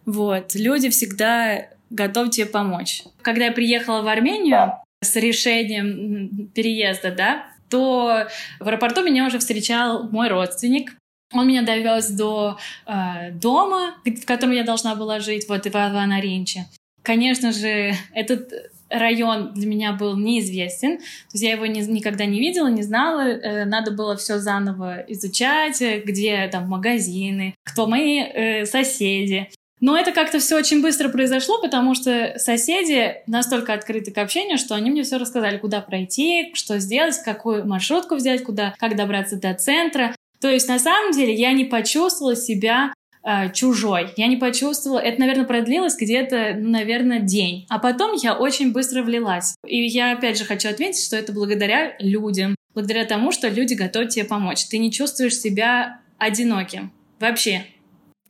вот, 0.04 0.54
люди 0.54 0.88
всегда 0.88 1.66
готовы 1.90 2.30
тебе 2.30 2.46
помочь. 2.46 3.02
Когда 3.22 3.46
я 3.46 3.52
приехала 3.52 4.02
в 4.02 4.06
Армению 4.06 4.74
с 5.02 5.16
решением 5.16 6.48
переезда, 6.54 7.10
да, 7.10 7.46
то 7.68 8.28
в 8.60 8.68
аэропорту 8.68 9.02
меня 9.02 9.26
уже 9.26 9.40
встречал 9.40 10.08
мой 10.10 10.28
родственник, 10.28 10.92
он 11.38 11.48
меня 11.48 11.62
довез 11.62 12.10
до 12.10 12.58
э, 12.86 13.30
дома, 13.32 13.94
в 14.04 14.24
котором 14.24 14.52
я 14.52 14.64
должна 14.64 14.94
была 14.94 15.20
жить, 15.20 15.48
вот 15.48 15.64
в 15.64 15.68
Иванаринче. 15.68 16.66
Конечно 17.02 17.52
же, 17.52 17.94
этот 18.12 18.52
район 18.88 19.52
для 19.54 19.66
меня 19.66 19.92
был 19.92 20.16
неизвестен, 20.16 20.98
то 20.98 21.04
есть 21.32 21.44
я 21.44 21.52
его 21.52 21.66
ни, 21.66 21.80
никогда 21.80 22.24
не 22.24 22.38
видела, 22.38 22.68
не 22.68 22.82
знала, 22.82 23.20
э, 23.20 23.64
надо 23.64 23.90
было 23.90 24.16
все 24.16 24.38
заново 24.38 25.04
изучать, 25.08 25.82
где 26.04 26.48
там 26.48 26.68
магазины, 26.68 27.54
кто 27.64 27.86
мои 27.86 28.20
э, 28.20 28.64
соседи. 28.66 29.48
Но 29.80 29.96
это 29.96 30.12
как-то 30.12 30.38
все 30.38 30.56
очень 30.56 30.80
быстро 30.80 31.10
произошло, 31.10 31.60
потому 31.60 31.94
что 31.94 32.34
соседи 32.38 33.16
настолько 33.26 33.74
открыты 33.74 34.10
к 34.10 34.18
общению, 34.18 34.56
что 34.56 34.74
они 34.74 34.90
мне 34.90 35.02
все 35.02 35.18
рассказали, 35.18 35.58
куда 35.58 35.82
пройти, 35.82 36.52
что 36.54 36.78
сделать, 36.78 37.18
какую 37.22 37.66
маршрутку 37.66 38.14
взять, 38.14 38.42
куда, 38.42 38.74
как 38.78 38.96
добраться 38.96 39.36
до 39.36 39.52
центра. 39.52 40.14
То 40.40 40.48
есть 40.48 40.68
на 40.68 40.78
самом 40.78 41.12
деле 41.12 41.34
я 41.34 41.52
не 41.52 41.64
почувствовала 41.64 42.36
себя 42.36 42.92
э, 43.22 43.52
чужой. 43.52 44.10
Я 44.16 44.26
не 44.26 44.36
почувствовала, 44.36 44.98
это, 44.98 45.20
наверное, 45.20 45.44
продлилось 45.44 45.96
где-то, 45.96 46.56
ну, 46.58 46.70
наверное, 46.70 47.20
день. 47.20 47.66
А 47.68 47.78
потом 47.78 48.14
я 48.14 48.34
очень 48.34 48.72
быстро 48.72 49.02
влилась. 49.02 49.54
И 49.66 49.84
я 49.84 50.12
опять 50.12 50.38
же 50.38 50.44
хочу 50.44 50.68
отметить, 50.68 51.04
что 51.04 51.16
это 51.16 51.32
благодаря 51.32 51.96
людям, 51.98 52.54
благодаря 52.74 53.04
тому, 53.04 53.32
что 53.32 53.48
люди 53.48 53.74
готовы 53.74 54.06
тебе 54.06 54.24
помочь. 54.24 54.66
Ты 54.66 54.78
не 54.78 54.92
чувствуешь 54.92 55.36
себя 55.36 56.00
одиноким. 56.18 56.92
Вообще. 57.18 57.64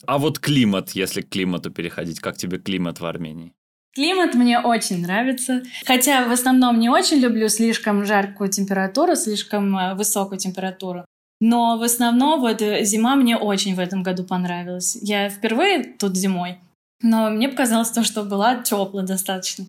А 0.07 0.19
вот 0.19 0.39
климат, 0.39 0.91
если 0.91 1.23
к 1.23 1.29
климату 1.29 1.71
переходить, 1.71 2.21
как 2.21 2.37
тебе 2.37 2.59
климат 2.59 3.01
в 3.01 3.07
Армении? 3.07 3.53
Климат 3.95 4.35
мне 4.35 4.61
очень 4.61 5.01
нравится. 5.01 5.63
Хотя 5.87 6.29
в 6.29 6.31
основном 6.31 6.79
не 6.79 6.91
очень 6.91 7.17
люблю 7.17 7.49
слишком 7.49 8.05
жаркую 8.05 8.51
температуру, 8.51 9.17
слишком 9.17 9.77
э, 9.77 9.95
высокую 9.95 10.39
температуру. 10.39 11.07
Но 11.41 11.77
в 11.79 11.83
основном 11.83 12.41
вот 12.41 12.63
э, 12.63 12.85
зима 12.85 13.15
мне 13.15 13.37
очень 13.37 13.75
в 13.75 13.81
этом 13.81 14.03
году 14.03 14.25
понравилась. 14.25 14.97
Я 15.03 15.29
впервые 15.29 15.85
тут 15.85 16.17
зимой, 16.17 16.59
но 17.03 17.31
мне 17.31 17.49
показалось 17.49 17.91
то, 17.91 18.05
что 18.05 18.23
была 18.23 18.63
теплая 18.63 19.07
достаточно. 19.07 19.67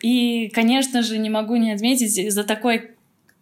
И, 0.00 0.48
конечно 0.48 1.02
же, 1.02 1.18
не 1.18 1.30
могу 1.30 1.56
не 1.56 1.72
отметить, 1.72 2.18
из-за 2.18 2.44
такой 2.44 2.90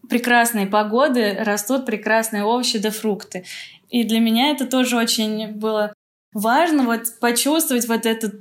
прекрасной 0.08 0.66
погоды 0.66 1.34
растут 1.38 1.86
прекрасные 1.86 2.44
овощи 2.44 2.78
да 2.78 2.90
фрукты. 2.90 3.44
И 3.88 4.04
для 4.04 4.20
меня 4.20 4.50
это 4.50 4.66
тоже 4.66 4.96
очень 4.96 5.48
было 5.48 5.92
важно 6.32 6.84
вот 6.84 7.18
почувствовать 7.20 7.88
вот 7.88 8.06
этот 8.06 8.34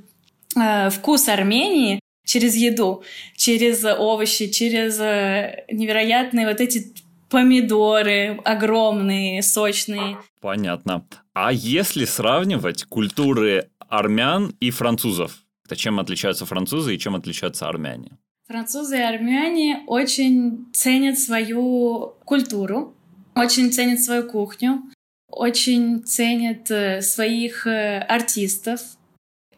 э, 0.56 0.90
вкус 0.90 1.28
Армении 1.28 2.00
через 2.24 2.54
еду, 2.54 3.02
через 3.36 3.84
овощи, 3.84 4.48
через 4.48 4.98
э, 5.00 5.64
невероятные 5.70 6.46
вот 6.46 6.60
эти 6.60 6.92
помидоры 7.32 8.38
огромные, 8.44 9.42
сочные. 9.42 10.18
Понятно. 10.40 11.06
А 11.32 11.50
если 11.50 12.04
сравнивать 12.04 12.84
культуры 12.84 13.70
армян 13.88 14.54
и 14.60 14.70
французов, 14.70 15.38
то 15.66 15.74
чем 15.74 15.98
отличаются 15.98 16.44
французы 16.44 16.94
и 16.94 16.98
чем 16.98 17.16
отличаются 17.16 17.68
армяне? 17.68 18.18
Французы 18.46 18.98
и 18.98 19.00
армяне 19.00 19.82
очень 19.86 20.66
ценят 20.74 21.18
свою 21.18 22.14
культуру, 22.24 22.94
очень 23.34 23.72
ценят 23.72 24.00
свою 24.00 24.28
кухню, 24.28 24.82
очень 25.28 26.04
ценят 26.04 26.70
э, 26.70 27.00
своих 27.00 27.66
э, 27.66 28.00
артистов. 28.00 28.80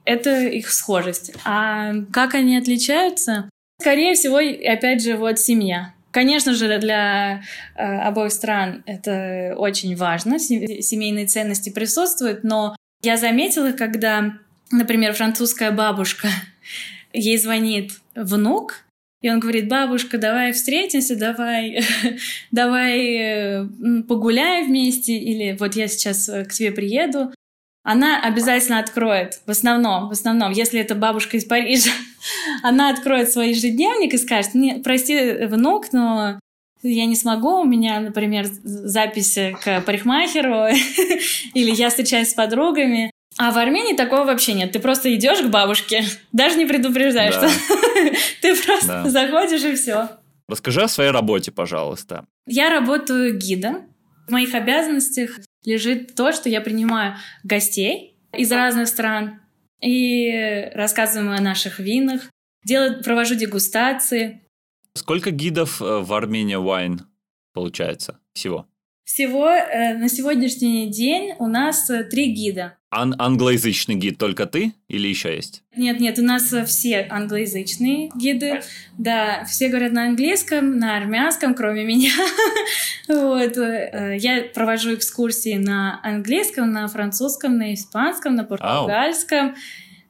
Это 0.04 0.46
их 0.46 0.70
схожесть. 0.70 1.32
А 1.44 1.92
как 2.12 2.34
они 2.34 2.56
отличаются? 2.56 3.48
Скорее 3.80 4.14
всего, 4.14 4.36
опять 4.36 5.02
же, 5.02 5.16
вот 5.16 5.40
семья. 5.40 5.93
Конечно 6.14 6.54
же, 6.54 6.78
для 6.78 7.42
э, 7.74 7.82
обоих 7.82 8.30
стран 8.30 8.84
это 8.86 9.56
очень 9.58 9.96
важно, 9.96 10.38
семейные 10.38 11.26
ценности 11.26 11.70
присутствуют, 11.70 12.44
но 12.44 12.76
я 13.02 13.16
заметила, 13.16 13.72
когда, 13.72 14.34
например, 14.70 15.12
французская 15.14 15.72
бабушка, 15.72 16.28
ей 17.12 17.36
звонит 17.36 17.94
внук, 18.14 18.84
и 19.22 19.30
он 19.30 19.40
говорит, 19.40 19.68
бабушка, 19.68 20.16
давай 20.16 20.52
встретимся, 20.52 21.16
давай, 21.16 21.82
давай 22.52 23.16
э, 23.16 23.66
погуляем 24.06 24.68
вместе, 24.68 25.18
или 25.18 25.56
вот 25.58 25.74
я 25.74 25.88
сейчас 25.88 26.28
э, 26.28 26.44
к 26.44 26.52
тебе 26.52 26.70
приеду 26.70 27.33
она 27.84 28.20
обязательно 28.20 28.78
откроет, 28.78 29.40
в 29.46 29.50
основном, 29.50 30.08
в 30.08 30.12
основном, 30.12 30.50
если 30.52 30.80
это 30.80 30.94
бабушка 30.94 31.36
из 31.36 31.44
Парижа, 31.44 31.90
она 32.62 32.88
откроет 32.88 33.30
свой 33.30 33.50
ежедневник 33.50 34.14
и 34.14 34.18
скажет, 34.18 34.54
не, 34.54 34.80
прости, 34.82 35.44
внук, 35.46 35.92
но 35.92 36.40
я 36.82 37.04
не 37.06 37.14
смогу, 37.14 37.60
у 37.60 37.64
меня, 37.64 38.00
например, 38.00 38.46
запись 38.62 39.38
к 39.62 39.82
парикмахеру, 39.82 40.66
или 41.54 41.70
я 41.70 41.90
встречаюсь 41.90 42.30
с 42.30 42.34
подругами. 42.34 43.10
А 43.36 43.50
в 43.50 43.58
Армении 43.58 43.94
такого 43.94 44.24
вообще 44.24 44.54
нет. 44.54 44.72
Ты 44.72 44.78
просто 44.78 45.14
идешь 45.14 45.40
к 45.40 45.48
бабушке, 45.48 46.04
даже 46.32 46.56
не 46.56 46.66
предупреждаешь, 46.66 47.34
да. 47.34 47.48
что 47.48 47.58
ты 48.42 48.62
просто 48.62 49.02
да. 49.04 49.10
заходишь 49.10 49.62
и 49.62 49.74
все. 49.74 50.08
Расскажи 50.48 50.82
о 50.82 50.88
своей 50.88 51.10
работе, 51.10 51.50
пожалуйста. 51.50 52.24
Я 52.46 52.70
работаю 52.70 53.36
гидом. 53.36 53.82
В 54.26 54.30
моих 54.30 54.54
обязанностях 54.54 55.38
лежит 55.64 56.14
то, 56.14 56.32
что 56.32 56.48
я 56.48 56.60
принимаю 56.60 57.16
гостей 57.42 58.18
из 58.32 58.50
разных 58.52 58.88
стран 58.88 59.40
и 59.80 60.70
рассказываю 60.74 61.36
о 61.36 61.40
наших 61.40 61.78
винах, 61.78 62.22
делаю, 62.64 63.02
провожу 63.02 63.34
дегустации. 63.34 64.42
Сколько 64.94 65.30
гидов 65.30 65.82
э, 65.82 66.00
в 66.00 66.12
Армения 66.14 66.58
Wine 66.58 67.00
получается 67.52 68.20
всего? 68.32 68.66
Всего 69.04 69.50
э, 69.50 69.98
на 69.98 70.08
сегодняшний 70.08 70.90
день 70.90 71.34
у 71.38 71.46
нас 71.46 71.90
э, 71.90 72.04
три 72.04 72.32
гида. 72.32 72.78
Ан 72.90 73.14
англоязычный 73.18 73.96
гид 73.96 74.16
только 74.16 74.46
ты 74.46 74.72
или 74.88 75.08
еще 75.08 75.34
есть? 75.34 75.62
Нет, 75.76 76.00
нет, 76.00 76.18
у 76.18 76.22
нас 76.22 76.50
э, 76.54 76.64
все 76.64 77.06
англоязычные 77.10 78.10
гиды. 78.16 78.62
Да, 78.96 79.44
все 79.44 79.68
говорят 79.68 79.92
на 79.92 80.06
английском, 80.06 80.78
на 80.78 80.96
армянском, 80.96 81.54
кроме 81.54 81.84
меня. 81.84 82.12
вот. 83.08 83.58
Э, 83.58 84.16
я 84.18 84.44
провожу 84.54 84.94
экскурсии 84.94 85.58
на 85.58 86.00
английском, 86.02 86.72
на 86.72 86.88
французском, 86.88 87.58
на 87.58 87.74
испанском, 87.74 88.34
на 88.34 88.44
португальском. 88.44 89.54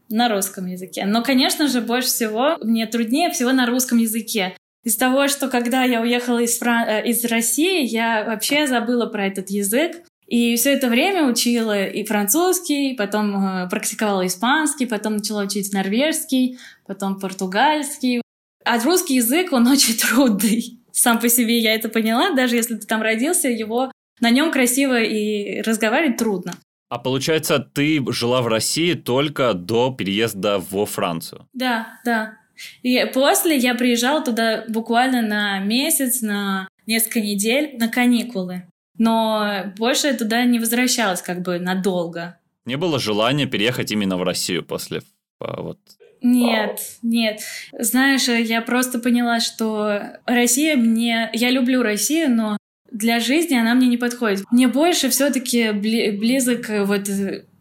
на 0.08 0.28
русском 0.28 0.66
языке. 0.66 1.04
Но, 1.04 1.24
конечно 1.24 1.66
же, 1.66 1.80
больше 1.80 2.08
всего 2.08 2.58
мне 2.62 2.86
труднее 2.86 3.30
всего 3.30 3.50
на 3.50 3.66
русском 3.66 3.98
языке. 3.98 4.54
Из 4.84 4.96
того, 4.96 5.28
что 5.28 5.48
когда 5.48 5.84
я 5.84 6.00
уехала 6.02 6.38
из, 6.38 6.58
Фран... 6.58 6.86
Э, 6.86 7.06
из 7.06 7.24
России, 7.24 7.86
я 7.86 8.24
вообще 8.24 8.66
забыла 8.66 9.06
про 9.06 9.26
этот 9.26 9.50
язык. 9.50 10.02
И 10.26 10.56
все 10.56 10.72
это 10.72 10.88
время 10.88 11.26
учила 11.26 11.84
и 11.84 12.04
французский, 12.04 12.94
потом 12.94 13.36
э, 13.36 13.68
практиковала 13.68 14.26
испанский, 14.26 14.86
потом 14.86 15.16
начала 15.16 15.42
учить 15.42 15.72
норвежский, 15.72 16.58
потом 16.86 17.18
португальский. 17.18 18.22
А 18.64 18.78
русский 18.80 19.16
язык, 19.16 19.52
он 19.52 19.66
очень 19.72 19.96
трудный. 19.96 20.80
Сам 20.92 21.18
по 21.18 21.28
себе 21.28 21.58
я 21.58 21.74
это 21.74 21.88
поняла, 21.88 22.30
даже 22.34 22.56
если 22.56 22.76
ты 22.76 22.86
там 22.86 23.02
родился, 23.02 23.48
его 23.48 23.90
на 24.20 24.30
нем 24.30 24.52
красиво 24.52 25.02
и 25.02 25.60
разговаривать 25.62 26.18
трудно. 26.18 26.54
А 26.88 26.98
получается, 26.98 27.58
ты 27.58 28.00
жила 28.12 28.42
в 28.42 28.46
России 28.46 28.94
только 28.94 29.54
до 29.54 29.90
переезда 29.92 30.58
во 30.58 30.86
Францию? 30.86 31.48
Да, 31.52 31.98
да. 32.04 32.38
И 32.82 33.04
после 33.12 33.56
я 33.56 33.74
приезжала 33.74 34.22
туда 34.22 34.64
буквально 34.68 35.22
на 35.22 35.58
месяц, 35.60 36.22
на 36.22 36.68
несколько 36.86 37.20
недель 37.20 37.76
на 37.78 37.88
каникулы. 37.88 38.64
Но 38.96 39.72
больше 39.76 40.08
я 40.08 40.14
туда 40.14 40.44
не 40.44 40.58
возвращалась 40.58 41.22
как 41.22 41.42
бы 41.42 41.58
надолго. 41.58 42.38
Не 42.64 42.76
было 42.76 42.98
желания 42.98 43.46
переехать 43.46 43.90
именно 43.92 44.16
в 44.16 44.22
Россию 44.22 44.64
после 44.64 45.02
а, 45.40 45.62
вот 45.62 45.78
нет, 46.24 46.80
нет. 47.02 47.40
Знаешь, 47.78 48.28
я 48.28 48.62
просто 48.62 48.98
поняла, 48.98 49.40
что 49.40 50.00
Россия 50.24 50.74
мне... 50.74 51.28
Я 51.34 51.50
люблю 51.50 51.82
Россию, 51.82 52.34
но 52.34 52.56
для 52.90 53.20
жизни 53.20 53.54
она 53.54 53.74
мне 53.74 53.88
не 53.88 53.98
подходит. 53.98 54.44
Мне 54.50 54.66
больше 54.66 55.10
все 55.10 55.30
таки 55.30 55.72
близок 55.72 56.70
вот 56.86 57.08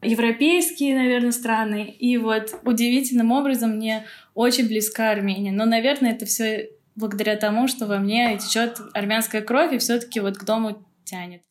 европейские, 0.02 0.96
наверное, 0.96 1.34
страны. 1.34 1.94
И 2.00 2.16
вот 2.16 2.56
удивительным 2.64 3.34
образом 3.34 3.72
мне 3.72 4.06
очень 4.34 4.68
близка 4.68 5.12
Армения. 5.12 5.52
Но, 5.52 5.66
наверное, 5.66 6.12
это 6.14 6.26
все 6.26 6.70
благодаря 6.96 7.36
тому, 7.36 7.68
что 7.68 7.86
во 7.86 7.98
мне 7.98 8.38
течет 8.38 8.80
армянская 8.94 9.42
кровь, 9.42 9.74
и 9.74 9.78
все-таки 9.78 10.20
вот 10.20 10.38
к 10.38 10.44
дому 10.44 10.86
тянет. 11.06 11.42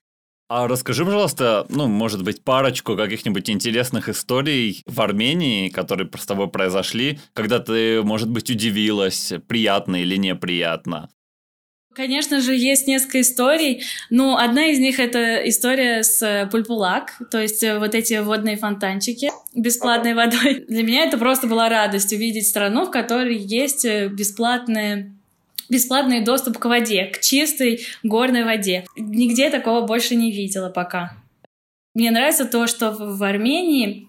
А 0.49 0.69
расскажи, 0.69 1.05
пожалуйста, 1.05 1.65
ну, 1.71 1.89
может 1.89 2.23
быть, 2.23 2.45
парочку 2.45 2.95
каких-нибудь 2.95 3.49
интересных 3.49 4.11
историй 4.11 4.83
в 4.87 5.01
Армении, 5.01 5.71
которые 5.71 6.11
с 6.15 6.27
тобой 6.27 6.49
произошли, 6.49 7.21
когда 7.33 7.59
ты, 7.59 8.03
может 8.03 8.29
быть, 8.29 8.51
удивилась, 8.51 9.33
приятно 9.49 10.03
или 10.03 10.17
неприятно. 10.17 11.09
Конечно 11.95 12.41
же, 12.41 12.55
есть 12.55 12.87
несколько 12.87 13.21
историй, 13.21 13.83
но 14.09 14.39
одна 14.39 14.67
из 14.67 14.79
них— 14.79 14.99
это 14.99 15.47
история 15.49 16.03
с 16.03 16.23
э, 16.23 16.47
пульпулак, 16.51 17.13
то 17.31 17.39
есть 17.39 17.63
э, 17.63 17.79
вот 17.79 17.95
эти 17.95 18.19
водные 18.21 18.57
фонтанчики 18.57 19.31
бесплатной 19.55 20.15
водой. 20.15 20.65
Для 20.69 20.83
меня 20.83 21.05
это 21.05 21.19
просто 21.19 21.47
была 21.47 21.69
радость 21.69 22.13
увидеть 22.13 22.49
страну, 22.49 22.87
в 22.87 22.91
которой 22.91 23.37
есть 23.37 23.85
э, 23.85 24.09
бесплатные 24.09 25.13
бесплатный 25.69 26.23
доступ 26.23 26.59
к 26.59 26.65
воде, 26.67 27.07
к 27.07 27.21
чистой 27.21 27.87
горной 28.03 28.45
воде. 28.45 28.85
Нигде 28.97 29.49
такого 29.49 29.87
больше 29.87 30.15
не 30.15 30.31
видела 30.31 30.69
пока. 30.69 31.17
Мне 31.95 32.11
нравится 32.11 32.45
то, 32.45 32.67
что 32.67 32.91
в 32.91 33.23
Армении 33.23 34.09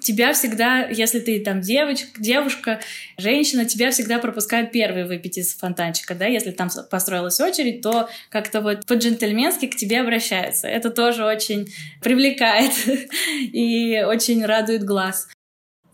тебя 0.00 0.32
всегда, 0.32 0.86
если 0.88 1.20
ты 1.20 1.40
там 1.40 1.60
девочка, 1.60 2.08
девушка, 2.18 2.80
женщина, 3.18 3.64
тебя 3.64 3.90
всегда 3.90 4.18
пропускают 4.18 4.72
первые 4.72 5.06
выпить 5.06 5.38
из 5.38 5.54
фонтанчика, 5.54 6.14
да, 6.14 6.26
если 6.26 6.50
там 6.50 6.68
построилась 6.90 7.40
очередь, 7.40 7.82
то 7.82 8.08
как-то 8.30 8.60
вот 8.60 8.86
по-джентльменски 8.86 9.66
к 9.66 9.76
тебе 9.76 10.00
обращаются. 10.00 10.66
Это 10.68 10.90
тоже 10.90 11.24
очень 11.24 11.72
привлекает 12.02 12.72
и 13.52 14.02
очень 14.02 14.44
радует 14.44 14.84
глаз. 14.84 15.28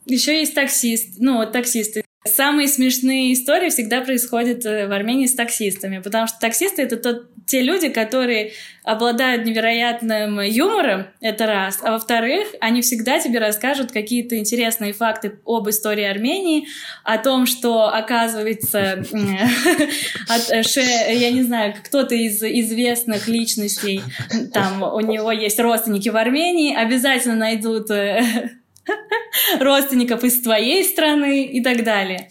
Еще 0.07 0.39
есть 0.39 0.55
таксист, 0.55 1.17
ну 1.19 1.39
вот 1.39 1.53
таксисты. 1.53 2.06
Самые 2.27 2.69
смешные 2.69 3.33
истории 3.33 3.71
всегда 3.71 4.01
происходят 4.01 4.65
э, 4.67 4.87
в 4.87 4.93
Армении 4.93 5.27
с 5.27 5.35
таксистами, 5.35 5.99
потому 5.99 6.27
что 6.27 6.39
таксисты— 6.39 6.83
это 6.83 6.97
тот, 6.97 7.29
те 7.47 7.63
люди, 7.63 7.89
которые 7.89 8.53
обладают 8.83 9.45
невероятным 9.45 10.41
юмором, 10.41 11.07
это 11.21 11.47
раз, 11.47 11.79
а 11.83 11.93
во-вторых, 11.93 12.49
они 12.61 12.83
всегда 12.83 13.21
тебе 13.21 13.39
расскажут 13.39 13.93
какие-то 13.93 14.39
интересные 14.39 14.93
факты 14.93 15.39
об 15.45 15.69
истории 15.69 16.05
Армении, 16.05 16.67
о 17.05 17.19
том, 17.19 17.47
что, 17.47 17.89
оказывается, 17.89 19.05
э, 19.11 21.15
я 21.15 21.31
не 21.31 21.43
знаю, 21.43 21.75
кто-то 21.85 22.15
из 22.15 22.43
известных 22.43 23.29
личностей, 23.29 24.03
там 24.53 24.83
у 24.83 25.01
него 25.01 25.33
есть 25.33 25.61
родственники 25.61 26.09
в 26.09 26.17
Армении, 26.17 26.75
обязательно 26.75 27.37
найдут 27.37 27.91
э, 27.91 28.51
родственников 29.61 30.25
из 30.25 30.43
твоей 30.43 30.85
страны 30.85 31.47
и 31.47 31.63
так 31.63 31.85
далее. 31.85 32.31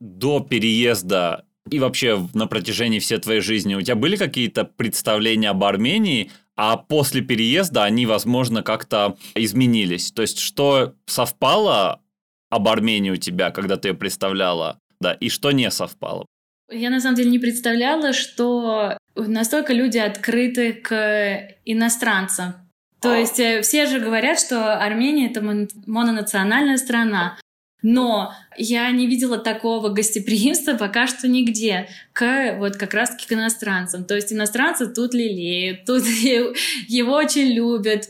До 0.00 0.40
переезда 0.40 1.44
и 1.70 1.78
вообще 1.78 2.26
на 2.34 2.46
протяжении 2.46 2.98
всей 2.98 3.18
твоей 3.18 3.40
жизни 3.40 3.74
у 3.74 3.82
тебя 3.82 3.96
были 3.96 4.16
какие-то 4.16 4.64
представления 4.64 5.50
об 5.50 5.62
Армении, 5.62 6.30
а 6.56 6.76
после 6.76 7.22
переезда 7.22 7.84
они, 7.84 8.06
возможно, 8.06 8.62
как-то 8.62 9.16
изменились? 9.34 10.12
То 10.12 10.22
есть, 10.22 10.38
что 10.38 10.94
совпало 11.06 12.02
об 12.50 12.68
Армении 12.68 13.10
у 13.10 13.16
тебя, 13.16 13.50
когда 13.50 13.76
ты 13.76 13.88
ее 13.88 13.94
представляла, 13.94 14.78
да, 15.00 15.12
и 15.12 15.28
что 15.28 15.52
не 15.52 15.70
совпало? 15.70 16.26
Я 16.70 16.90
на 16.90 17.00
самом 17.00 17.16
деле 17.16 17.30
не 17.30 17.38
представляла, 17.38 18.12
что 18.12 18.96
настолько 19.14 19.72
люди 19.72 19.98
открыты 19.98 20.72
к 20.72 21.56
иностранцам. 21.64 22.54
То 23.00 23.14
есть 23.14 23.40
э, 23.40 23.62
все 23.62 23.86
же 23.86 23.98
говорят, 23.98 24.38
что 24.38 24.74
Армения— 24.74 25.30
это 25.30 25.42
мононациональная 25.86 26.76
страна. 26.76 27.38
Но 27.82 28.34
я 28.58 28.90
не 28.90 29.06
видела 29.06 29.38
такого 29.38 29.88
гостеприимства 29.88 30.74
пока 30.74 31.06
что 31.06 31.28
нигде 31.28 31.88
к 32.12 32.56
вот 32.58 32.76
как 32.76 32.92
раз-таки 32.92 33.26
к 33.26 33.32
иностранцам. 33.32 34.04
То 34.04 34.14
есть 34.14 34.32
иностранцы 34.32 34.86
тут 34.86 35.14
лелеют, 35.14 35.86
тут 35.86 36.04
его 36.88 37.14
очень 37.14 37.52
любят, 37.52 38.08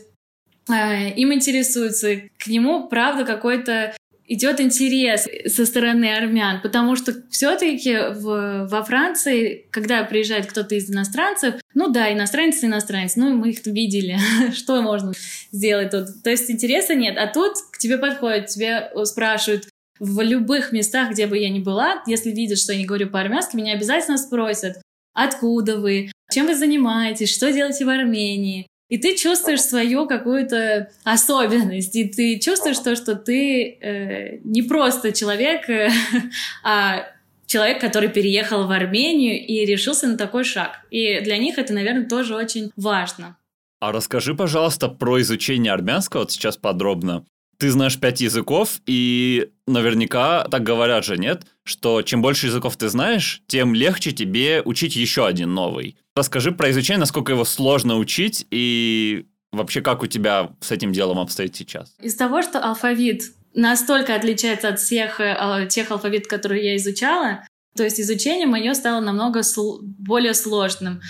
э, 0.69 1.11
им 1.11 1.33
интересуются, 1.33 2.23
к 2.37 2.47
нему, 2.47 2.89
правда, 2.89 3.23
какой-то 3.23 3.95
идет 4.33 4.61
интерес 4.61 5.27
со 5.47 5.65
стороны 5.65 6.05
армян, 6.15 6.61
потому 6.61 6.95
что 6.95 7.13
все-таки 7.29 7.97
во 8.15 8.83
Франции, 8.83 9.65
когда 9.71 10.03
приезжает 10.03 10.45
кто-то 10.45 10.75
из 10.75 10.89
иностранцев, 10.89 11.55
ну 11.73 11.89
да, 11.89 12.11
иностранец 12.13 12.63
иностранец, 12.63 13.17
ну 13.17 13.35
мы 13.35 13.49
их 13.49 13.65
видели, 13.65 14.17
что 14.53 14.81
можно 14.81 15.11
сделать 15.51 15.91
тут. 15.91 16.23
То 16.23 16.29
есть 16.29 16.49
интереса 16.49 16.95
нет, 16.95 17.17
а 17.17 17.27
тут 17.27 17.55
к 17.71 17.77
тебе 17.77 17.97
подходят, 17.97 18.47
тебе 18.47 18.89
спрашивают, 19.03 19.67
в 19.99 20.21
любых 20.21 20.71
местах, 20.71 21.11
где 21.11 21.27
бы 21.27 21.37
я 21.37 21.49
ни 21.49 21.59
была, 21.59 22.01
если 22.07 22.31
видят, 22.31 22.57
что 22.57 22.73
я 22.73 22.79
не 22.79 22.85
говорю 22.85 23.11
по-армянски, 23.11 23.55
меня 23.55 23.73
обязательно 23.73 24.17
спросят, 24.17 24.81
откуда 25.13 25.77
вы, 25.77 26.11
чем 26.31 26.47
вы 26.47 26.55
занимаетесь, 26.55 27.31
что 27.31 27.51
делаете 27.51 27.85
в 27.85 27.89
Армении. 27.89 28.65
И 28.91 28.97
ты 28.97 29.15
чувствуешь 29.15 29.61
свою 29.61 30.05
какую-то 30.05 30.91
особенность, 31.05 31.95
и 31.95 32.09
ты 32.09 32.37
чувствуешь 32.39 32.77
то, 32.77 32.97
что 32.97 33.15
ты 33.15 33.77
э, 33.79 34.39
не 34.43 34.63
просто 34.63 35.13
человек, 35.13 35.69
э, 35.69 35.89
а 36.65 37.05
человек, 37.45 37.79
который 37.79 38.09
переехал 38.09 38.67
в 38.67 38.71
Армению 38.71 39.47
и 39.47 39.65
решился 39.65 40.07
на 40.07 40.17
такой 40.17 40.43
шаг. 40.43 40.81
И 40.91 41.21
для 41.21 41.37
них 41.37 41.57
это, 41.57 41.73
наверное, 41.73 42.05
тоже 42.05 42.35
очень 42.35 42.71
важно. 42.75 43.37
А 43.79 43.93
расскажи, 43.93 44.35
пожалуйста, 44.35 44.89
про 44.89 45.21
изучение 45.21 45.71
армянского 45.71 46.21
вот 46.21 46.33
сейчас 46.33 46.57
подробно. 46.57 47.23
Ты 47.59 47.71
знаешь 47.71 47.97
пять 47.97 48.19
языков, 48.19 48.81
и 48.87 49.51
наверняка 49.67 50.43
так 50.51 50.63
говорят 50.63 51.05
же, 51.05 51.17
нет? 51.17 51.43
Что 51.63 52.01
чем 52.01 52.21
больше 52.21 52.47
языков 52.47 52.75
ты 52.75 52.89
знаешь, 52.89 53.41
тем 53.47 53.73
легче 53.73 54.11
тебе 54.11 54.61
учить 54.65 54.97
еще 54.97 55.25
один 55.25 55.53
новый. 55.53 55.95
Расскажи 56.21 56.51
про 56.51 56.69
изучение, 56.69 56.99
насколько 56.99 57.31
его 57.31 57.43
сложно 57.43 57.97
учить 57.97 58.45
и 58.51 59.25
вообще 59.51 59.81
как 59.81 60.03
у 60.03 60.05
тебя 60.05 60.51
с 60.59 60.69
этим 60.69 60.91
делом 60.91 61.17
обстоит 61.17 61.55
сейчас? 61.55 61.95
Из 61.99 62.13
того, 62.13 62.43
что 62.43 62.59
алфавит 62.59 63.23
настолько 63.55 64.13
отличается 64.13 64.67
от 64.67 64.79
всех 64.79 65.19
э, 65.19 65.65
тех 65.67 65.89
алфавитов, 65.89 66.27
которые 66.27 66.63
я 66.63 66.75
изучала, 66.75 67.43
то 67.75 67.83
есть 67.83 67.99
изучение 67.99 68.45
мое 68.45 68.75
стало 68.75 68.99
намного 69.01 69.39
сл- 69.39 69.79
более 69.81 70.35
сложным. 70.35 71.01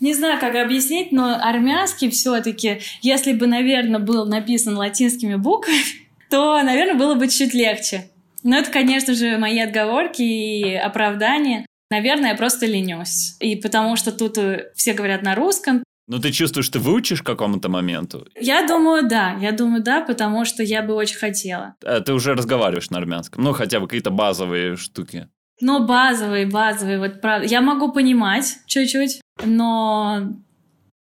Не 0.00 0.12
знаю, 0.12 0.40
как 0.40 0.56
объяснить, 0.56 1.12
но 1.12 1.38
армянский 1.40 2.10
все-таки, 2.10 2.80
если 3.00 3.34
бы, 3.34 3.46
наверное, 3.46 4.00
был 4.00 4.26
написан 4.26 4.76
латинскими 4.76 5.36
буквами, 5.36 5.78
то, 6.30 6.60
наверное, 6.64 6.98
было 6.98 7.14
бы 7.14 7.28
чуть 7.28 7.54
легче. 7.54 8.10
Но 8.42 8.58
это, 8.58 8.72
конечно 8.72 9.14
же, 9.14 9.38
мои 9.38 9.60
отговорки 9.60 10.22
и 10.22 10.74
оправдания. 10.74 11.64
Наверное, 11.90 12.30
я 12.30 12.36
просто 12.36 12.66
ленюсь. 12.66 13.36
И 13.40 13.56
потому 13.56 13.96
что 13.96 14.12
тут 14.12 14.36
э, 14.38 14.70
все 14.74 14.92
говорят 14.92 15.22
на 15.22 15.34
русском. 15.34 15.82
Ну, 16.06 16.18
ты 16.18 16.32
чувствуешь, 16.32 16.68
ты 16.68 16.78
выучишь 16.78 17.22
к 17.22 17.26
какому-то 17.26 17.68
моменту? 17.68 18.26
Я 18.38 18.66
думаю, 18.66 19.08
да. 19.08 19.36
Я 19.40 19.52
думаю, 19.52 19.82
да, 19.82 20.00
потому 20.00 20.44
что 20.44 20.62
я 20.62 20.82
бы 20.82 20.94
очень 20.94 21.16
хотела. 21.16 21.74
А 21.84 22.00
ты 22.00 22.14
уже 22.14 22.34
разговариваешь 22.34 22.90
на 22.90 22.98
армянском? 22.98 23.44
Ну, 23.44 23.52
хотя 23.52 23.80
бы 23.80 23.86
какие-то 23.86 24.10
базовые 24.10 24.76
штуки. 24.76 25.28
Ну, 25.60 25.84
базовые, 25.86 26.46
базовые, 26.46 26.98
вот 26.98 27.20
правда. 27.20 27.46
Я 27.46 27.60
могу 27.60 27.92
понимать 27.92 28.58
чуть-чуть, 28.66 29.20
но 29.44 30.34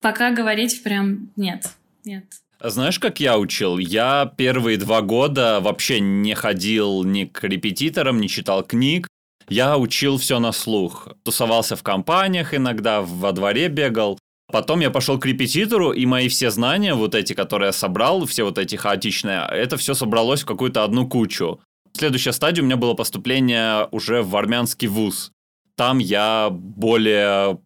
пока 0.01 0.33
говорить 0.33 0.83
прям 0.83 1.31
нет, 1.37 1.71
нет. 2.05 2.25
Знаешь, 2.63 2.99
как 2.99 3.21
я 3.21 3.39
учил? 3.39 3.79
Я 3.79 4.33
первые 4.37 4.77
два 4.77 5.03
года 5.03 5.61
вообще 5.61 6.01
не 6.01 6.35
ходил 6.35 7.05
ни 7.05 7.25
к 7.25 7.43
репетиторам, 7.45 8.21
не 8.21 8.29
читал 8.29 8.63
книг. 8.63 9.09
Я 9.49 9.79
учил 9.79 10.17
все 10.19 10.39
на 10.39 10.53
слух. 10.53 11.09
Тусовался 11.23 11.77
в 11.77 11.83
компаниях 11.83 12.55
иногда, 12.55 13.03
во 13.03 13.33
дворе 13.33 13.69
бегал. 13.69 14.19
Потом 14.53 14.81
я 14.81 14.91
пошел 14.91 15.19
к 15.19 15.27
репетитору, 15.27 15.93
и 15.93 16.07
мои 16.07 16.29
все 16.29 16.51
знания, 16.51 16.95
вот 16.95 17.15
эти, 17.15 17.33
которые 17.33 17.69
я 17.69 17.73
собрал, 17.73 18.25
все 18.27 18.45
вот 18.45 18.59
эти 18.59 18.77
хаотичные, 18.77 19.47
это 19.51 19.77
все 19.77 19.95
собралось 19.95 20.43
в 20.43 20.47
какую-то 20.47 20.85
одну 20.85 21.09
кучу. 21.09 21.61
Следующая 21.93 22.33
стадия 22.33 22.63
у 22.63 22.67
меня 22.67 22.77
было 22.77 22.95
поступление 22.95 23.89
уже 23.91 24.23
в 24.23 24.37
армянский 24.37 24.89
вуз. 24.89 25.33
Там 25.77 25.99
я 25.99 26.51
более 26.51 27.59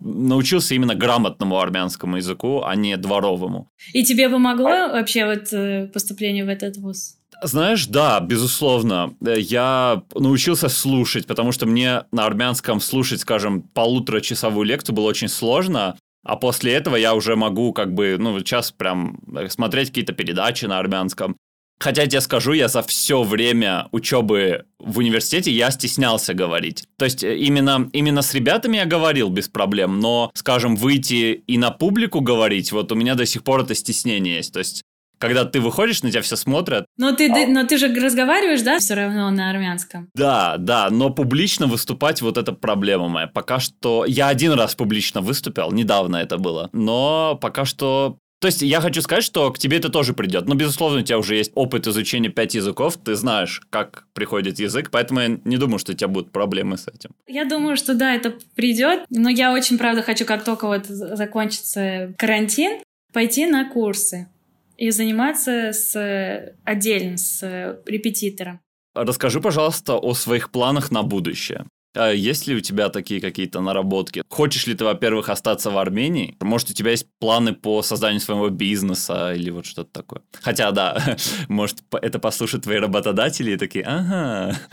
научился 0.00 0.74
именно 0.74 0.94
грамотному 0.94 1.58
армянскому 1.58 2.16
языку, 2.16 2.62
а 2.62 2.76
не 2.76 2.96
дворовому. 2.96 3.70
И 3.92 4.04
тебе 4.04 4.28
помогло 4.28 4.88
вообще 4.92 5.24
вот 5.24 5.52
э, 5.52 5.88
поступление 5.92 6.44
в 6.44 6.48
этот 6.48 6.76
вуз? 6.76 7.16
Знаешь, 7.42 7.86
да, 7.86 8.20
безусловно. 8.20 9.14
Я 9.20 10.02
научился 10.14 10.68
слушать, 10.68 11.26
потому 11.26 11.52
что 11.52 11.66
мне 11.66 12.04
на 12.12 12.24
армянском 12.24 12.80
слушать, 12.80 13.20
скажем, 13.20 13.62
полуторачасовую 13.62 14.66
лекцию 14.66 14.94
было 14.94 15.06
очень 15.06 15.28
сложно. 15.28 15.96
А 16.24 16.36
после 16.36 16.72
этого 16.72 16.96
я 16.96 17.14
уже 17.14 17.36
могу 17.36 17.72
как 17.72 17.94
бы, 17.94 18.16
ну, 18.18 18.38
сейчас 18.40 18.72
прям 18.72 19.20
смотреть 19.48 19.88
какие-то 19.88 20.12
передачи 20.12 20.64
на 20.64 20.78
армянском. 20.78 21.36
Хотя 21.78 22.02
я 22.02 22.08
тебе 22.08 22.20
скажу, 22.22 22.52
я 22.52 22.68
за 22.68 22.82
все 22.82 23.22
время 23.22 23.88
учебы 23.92 24.64
в 24.78 24.98
университете 24.98 25.52
я 25.52 25.70
стеснялся 25.70 26.32
говорить. 26.32 26.84
То 26.98 27.04
есть 27.04 27.22
э, 27.22 27.36
именно, 27.36 27.90
именно 27.92 28.22
с 28.22 28.32
ребятами 28.32 28.78
я 28.78 28.86
говорил 28.86 29.28
без 29.28 29.48
проблем, 29.48 30.00
но, 30.00 30.30
скажем, 30.34 30.74
выйти 30.74 31.42
и 31.46 31.58
на 31.58 31.70
публику 31.70 32.20
говорить, 32.20 32.72
вот 32.72 32.90
у 32.92 32.94
меня 32.94 33.14
до 33.14 33.26
сих 33.26 33.44
пор 33.44 33.60
это 33.60 33.74
стеснение 33.74 34.36
есть. 34.36 34.54
То 34.54 34.60
есть 34.60 34.82
когда 35.18 35.44
ты 35.44 35.60
выходишь, 35.60 36.02
на 36.02 36.10
тебя 36.10 36.22
все 36.22 36.36
смотрят. 36.36 36.86
Но 36.96 37.12
ты, 37.12 37.46
но 37.46 37.64
ты 37.64 37.78
же 37.78 37.88
разговариваешь, 37.94 38.62
да, 38.62 38.78
все 38.78 38.94
равно 38.94 39.30
на 39.30 39.50
армянском? 39.50 40.08
Да, 40.14 40.56
да, 40.58 40.88
но 40.90 41.10
публично 41.10 41.66
выступать 41.66 42.22
вот 42.22 42.36
это 42.36 42.52
проблема 42.52 43.08
моя. 43.08 43.26
Пока 43.26 43.60
что... 43.60 44.04
Я 44.06 44.28
один 44.28 44.52
раз 44.52 44.74
публично 44.74 45.20
выступил, 45.20 45.72
недавно 45.72 46.16
это 46.16 46.38
было, 46.38 46.68
но 46.72 47.38
пока 47.40 47.64
что 47.64 48.18
то 48.38 48.48
есть 48.48 48.60
я 48.60 48.80
хочу 48.80 49.00
сказать, 49.00 49.24
что 49.24 49.50
к 49.50 49.58
тебе 49.58 49.78
это 49.78 49.88
тоже 49.88 50.12
придет. 50.12 50.46
Но, 50.46 50.54
безусловно, 50.54 51.00
у 51.00 51.02
тебя 51.02 51.18
уже 51.18 51.36
есть 51.36 51.52
опыт 51.54 51.86
изучения 51.86 52.28
пять 52.28 52.54
языков, 52.54 52.98
ты 53.02 53.14
знаешь, 53.14 53.62
как 53.70 54.06
приходит 54.12 54.58
язык, 54.58 54.90
поэтому 54.90 55.20
я 55.20 55.38
не 55.44 55.56
думаю, 55.56 55.78
что 55.78 55.92
у 55.92 55.94
тебя 55.94 56.08
будут 56.08 56.32
проблемы 56.32 56.76
с 56.76 56.86
этим. 56.86 57.10
Я 57.26 57.46
думаю, 57.46 57.76
что 57.76 57.94
да, 57.94 58.14
это 58.14 58.34
придет, 58.54 59.06
но 59.08 59.30
я 59.30 59.52
очень, 59.52 59.78
правда, 59.78 60.02
хочу, 60.02 60.26
как 60.26 60.44
только 60.44 60.66
вот 60.66 60.84
закончится 60.86 62.12
карантин, 62.18 62.82
пойти 63.12 63.46
на 63.46 63.68
курсы 63.68 64.28
и 64.76 64.90
заниматься 64.90 65.72
с 65.72 66.54
отдельно 66.64 67.16
с 67.16 67.42
репетитором. 67.86 68.60
Расскажи, 68.94 69.40
пожалуйста, 69.40 69.96
о 69.96 70.14
своих 70.14 70.50
планах 70.50 70.90
на 70.90 71.02
будущее. 71.02 71.66
А 71.96 72.12
есть 72.12 72.46
ли 72.46 72.54
у 72.54 72.60
тебя 72.60 72.88
такие 72.88 73.20
какие-то 73.20 73.60
наработки? 73.60 74.22
Хочешь 74.28 74.66
ли 74.66 74.74
ты, 74.74 74.84
во-первых, 74.84 75.28
остаться 75.28 75.70
в 75.70 75.78
Армении? 75.78 76.36
Может, 76.40 76.70
у 76.70 76.74
тебя 76.74 76.90
есть 76.90 77.06
планы 77.18 77.52
по 77.52 77.82
созданию 77.82 78.20
своего 78.20 78.48
бизнеса 78.48 79.32
или 79.34 79.50
вот 79.50 79.66
что-то 79.66 79.90
такое? 79.92 80.22
Хотя, 80.40 80.70
да, 80.70 81.16
может, 81.48 81.78
это 82.02 82.18
послушают 82.18 82.64
твои 82.64 82.78
работодатели 82.78 83.52
и 83.52 83.56
такие, 83.56 83.84
ага. 83.84 84.56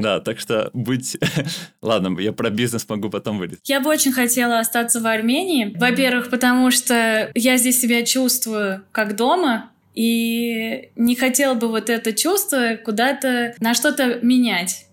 Да, 0.00 0.20
так 0.20 0.40
что 0.40 0.70
будь... 0.72 1.18
Ладно, 1.82 2.18
я 2.20 2.32
про 2.32 2.50
бизнес 2.50 2.88
могу 2.88 3.10
потом 3.10 3.38
вырезать. 3.38 3.68
Я 3.68 3.80
бы 3.80 3.90
очень 3.90 4.12
хотела 4.12 4.60
остаться 4.60 5.00
в 5.00 5.06
Армении. 5.06 5.74
Во-первых, 5.76 6.30
потому 6.30 6.70
что 6.70 7.30
я 7.34 7.56
здесь 7.56 7.80
себя 7.80 8.04
чувствую 8.04 8.82
как 8.92 9.16
дома, 9.16 9.70
и 9.94 10.90
не 10.96 11.16
хотела 11.16 11.54
бы 11.54 11.68
вот 11.68 11.90
это 11.90 12.12
чувство 12.12 12.78
куда-то 12.82 13.54
на 13.60 13.74
что-то 13.74 14.20
менять. 14.22 14.86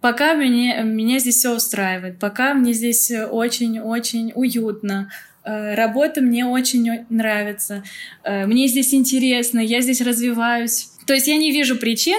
Пока 0.00 0.34
меня, 0.34 0.82
меня 0.82 1.18
здесь 1.18 1.36
все 1.36 1.54
устраивает, 1.54 2.18
пока 2.18 2.54
мне 2.54 2.72
здесь 2.72 3.10
очень-очень 3.10 4.32
уютно, 4.34 5.10
э, 5.44 5.74
Работа 5.74 6.22
мне 6.22 6.46
очень 6.46 7.04
нравится, 7.10 7.84
э, 8.24 8.46
мне 8.46 8.66
здесь 8.66 8.94
интересно, 8.94 9.60
я 9.60 9.82
здесь 9.82 10.00
развиваюсь. 10.00 10.90
То 11.06 11.14
есть 11.14 11.26
я 11.26 11.36
не 11.36 11.50
вижу 11.50 11.76
причин 11.76 12.18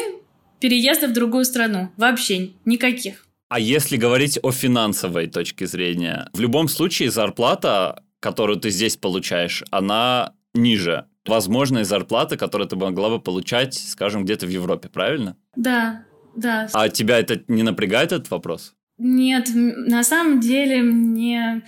переезда 0.60 1.08
в 1.08 1.14
другую 1.14 1.44
страну. 1.44 1.90
Вообще 1.98 2.52
никаких. 2.66 3.26
А 3.50 3.60
если 3.60 3.98
говорить 3.98 4.40
о 4.42 4.52
финансовой 4.52 5.28
точке 5.28 5.68
зрения, 5.68 6.30
в 6.34 6.40
любом 6.40 6.70
случае 6.70 7.12
зарплата, 7.12 8.04
которую 8.20 8.60
ты 8.60 8.70
здесь 8.70 8.96
получаешь, 8.96 9.64
она 9.72 10.34
ниже 10.54 11.06
возможной 11.26 11.84
зарплаты, 11.84 12.38
которую 12.38 12.68
ты 12.68 12.76
могла 12.76 13.10
бы 13.10 13.20
получать, 13.20 13.74
скажем, 13.74 14.24
где-то 14.24 14.46
в 14.46 14.50
Европе, 14.50 14.88
правильно? 14.88 15.36
Да, 15.56 16.06
да. 16.36 16.70
А 16.74 16.90
тебя 16.90 17.20
это 17.20 17.42
не 17.48 17.64
напрягает 17.64 18.12
этот 18.12 18.30
вопрос? 18.32 18.74
Нет, 18.98 19.50
на 19.54 20.04
самом 20.04 20.40
деле 20.40 20.82
мне 20.82 21.64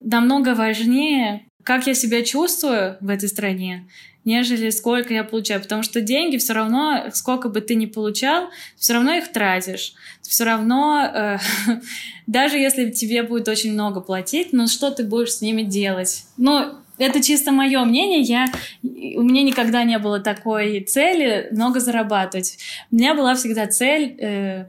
намного 0.00 0.54
важнее, 0.54 1.48
как 1.64 1.86
я 1.86 1.94
себя 1.94 2.22
чувствую 2.22 2.96
в 3.00 3.08
этой 3.08 3.28
стране, 3.28 3.88
нежели 4.24 4.70
сколько 4.70 5.12
я 5.12 5.24
получаю. 5.24 5.60
Потому 5.60 5.82
что 5.82 6.00
деньги 6.00 6.36
все 6.36 6.52
равно, 6.52 7.06
сколько 7.12 7.48
бы 7.48 7.60
ты 7.60 7.74
ни 7.74 7.86
получал, 7.86 8.50
все 8.76 8.92
равно 8.92 9.14
их 9.14 9.32
тратишь. 9.32 9.94
Все 10.22 10.44
равно, 10.44 11.10
э, 11.12 11.38
даже 12.26 12.56
если 12.56 12.90
тебе 12.90 13.22
будет 13.24 13.48
очень 13.48 13.72
много 13.72 14.00
платить, 14.00 14.52
ну 14.52 14.68
что 14.68 14.90
ты 14.90 15.02
будешь 15.02 15.34
с 15.34 15.40
ними 15.40 15.62
делать? 15.62 16.24
Ну, 16.36 16.76
это 16.98 17.22
чисто 17.22 17.52
мое 17.52 17.84
мнение. 17.84 18.20
Я, 18.20 18.46
у 18.82 19.22
меня 19.22 19.42
никогда 19.42 19.84
не 19.84 19.98
было 19.98 20.20
такой 20.20 20.80
цели 20.80 21.48
много 21.50 21.80
зарабатывать. 21.80 22.58
У 22.90 22.96
меня 22.96 23.14
была 23.14 23.34
всегда 23.34 23.66
цель 23.66 24.16
э, 24.18 24.66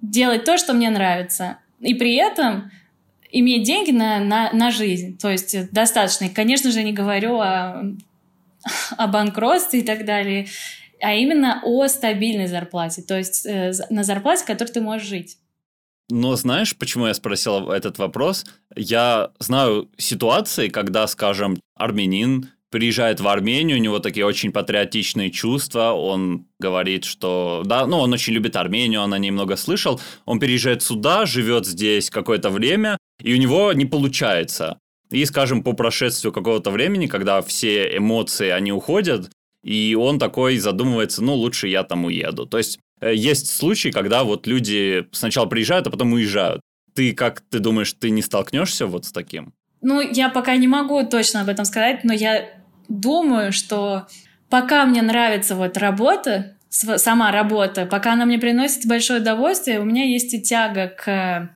делать 0.00 0.44
то, 0.44 0.58
что 0.58 0.74
мне 0.74 0.90
нравится. 0.90 1.58
И 1.80 1.94
при 1.94 2.14
этом 2.14 2.70
иметь 3.30 3.64
деньги 3.64 3.90
на, 3.90 4.20
на, 4.20 4.52
на 4.52 4.70
жизнь. 4.70 5.18
То 5.18 5.30
есть 5.30 5.70
достаточно. 5.72 6.28
Конечно 6.28 6.70
же, 6.70 6.82
не 6.82 6.92
говорю 6.92 7.38
о, 7.40 7.82
о 8.96 9.06
банкротстве 9.08 9.80
и 9.80 9.84
так 9.84 10.04
далее, 10.04 10.46
а 11.00 11.14
именно 11.14 11.60
о 11.64 11.86
стабильной 11.88 12.46
зарплате. 12.46 13.02
То 13.02 13.18
есть 13.18 13.44
э, 13.44 13.72
на 13.90 14.04
зарплате, 14.04 14.44
которой 14.44 14.68
ты 14.68 14.80
можешь 14.80 15.08
жить. 15.08 15.38
Но 16.10 16.36
знаешь, 16.36 16.76
почему 16.76 17.06
я 17.06 17.14
спросил 17.14 17.70
этот 17.70 17.98
вопрос? 17.98 18.44
Я 18.76 19.30
знаю 19.38 19.90
ситуации, 19.96 20.68
когда, 20.68 21.06
скажем, 21.06 21.58
армянин 21.76 22.50
приезжает 22.70 23.20
в 23.20 23.28
Армению, 23.28 23.78
у 23.78 23.80
него 23.80 24.00
такие 24.00 24.26
очень 24.26 24.50
патриотичные 24.50 25.30
чувства, 25.30 25.92
он 25.92 26.46
говорит, 26.58 27.04
что, 27.04 27.62
да, 27.64 27.86
ну, 27.86 27.98
он 27.98 28.12
очень 28.12 28.32
любит 28.32 28.56
Армению, 28.56 29.00
он 29.02 29.14
о 29.14 29.18
ней 29.18 29.30
много 29.30 29.54
слышал, 29.54 30.00
он 30.24 30.40
переезжает 30.40 30.82
сюда, 30.82 31.24
живет 31.24 31.66
здесь 31.66 32.10
какое-то 32.10 32.50
время, 32.50 32.98
и 33.22 33.32
у 33.32 33.36
него 33.36 33.72
не 33.72 33.86
получается. 33.86 34.80
И, 35.10 35.24
скажем, 35.24 35.62
по 35.62 35.74
прошествию 35.74 36.32
какого-то 36.32 36.72
времени, 36.72 37.06
когда 37.06 37.40
все 37.42 37.96
эмоции, 37.96 38.48
они 38.48 38.72
уходят, 38.72 39.30
и 39.64 39.96
он 39.98 40.18
такой 40.18 40.58
задумывается, 40.58 41.24
ну, 41.24 41.34
лучше 41.34 41.68
я 41.68 41.82
там 41.82 42.04
уеду. 42.04 42.46
То 42.46 42.58
есть 42.58 42.78
Э, 43.04 43.14
есть 43.14 43.54
случаи, 43.54 43.90
когда 43.90 44.24
вот 44.24 44.46
люди 44.46 45.06
сначала 45.12 45.46
приезжают, 45.46 45.86
а 45.86 45.90
потом 45.90 46.12
уезжают. 46.12 46.60
Ты 46.94 47.12
как 47.12 47.42
ты 47.50 47.58
думаешь, 47.58 47.92
ты 47.92 48.10
не 48.10 48.22
столкнешься 48.22 48.86
вот 48.86 49.04
с 49.04 49.12
таким? 49.12 49.52
Ну, 49.82 50.00
я 50.00 50.30
пока 50.30 50.56
не 50.56 50.68
могу 50.68 51.04
точно 51.04 51.42
об 51.42 51.48
этом 51.48 51.64
сказать, 51.64 52.04
но 52.04 52.14
я 52.14 52.48
думаю, 52.88 53.52
что 53.52 54.06
пока 54.48 54.86
мне 54.86 55.02
нравится 55.02 55.54
вот 55.54 55.76
работа, 55.76 56.56
сама 56.70 57.30
работа, 57.30 57.84
пока 57.84 58.14
она 58.14 58.24
мне 58.24 58.38
приносит 58.38 58.86
большое 58.86 59.20
удовольствие, 59.20 59.80
у 59.80 59.84
меня 59.84 60.04
есть 60.04 60.32
и 60.32 60.40
тяга 60.40 60.88
к, 60.88 61.54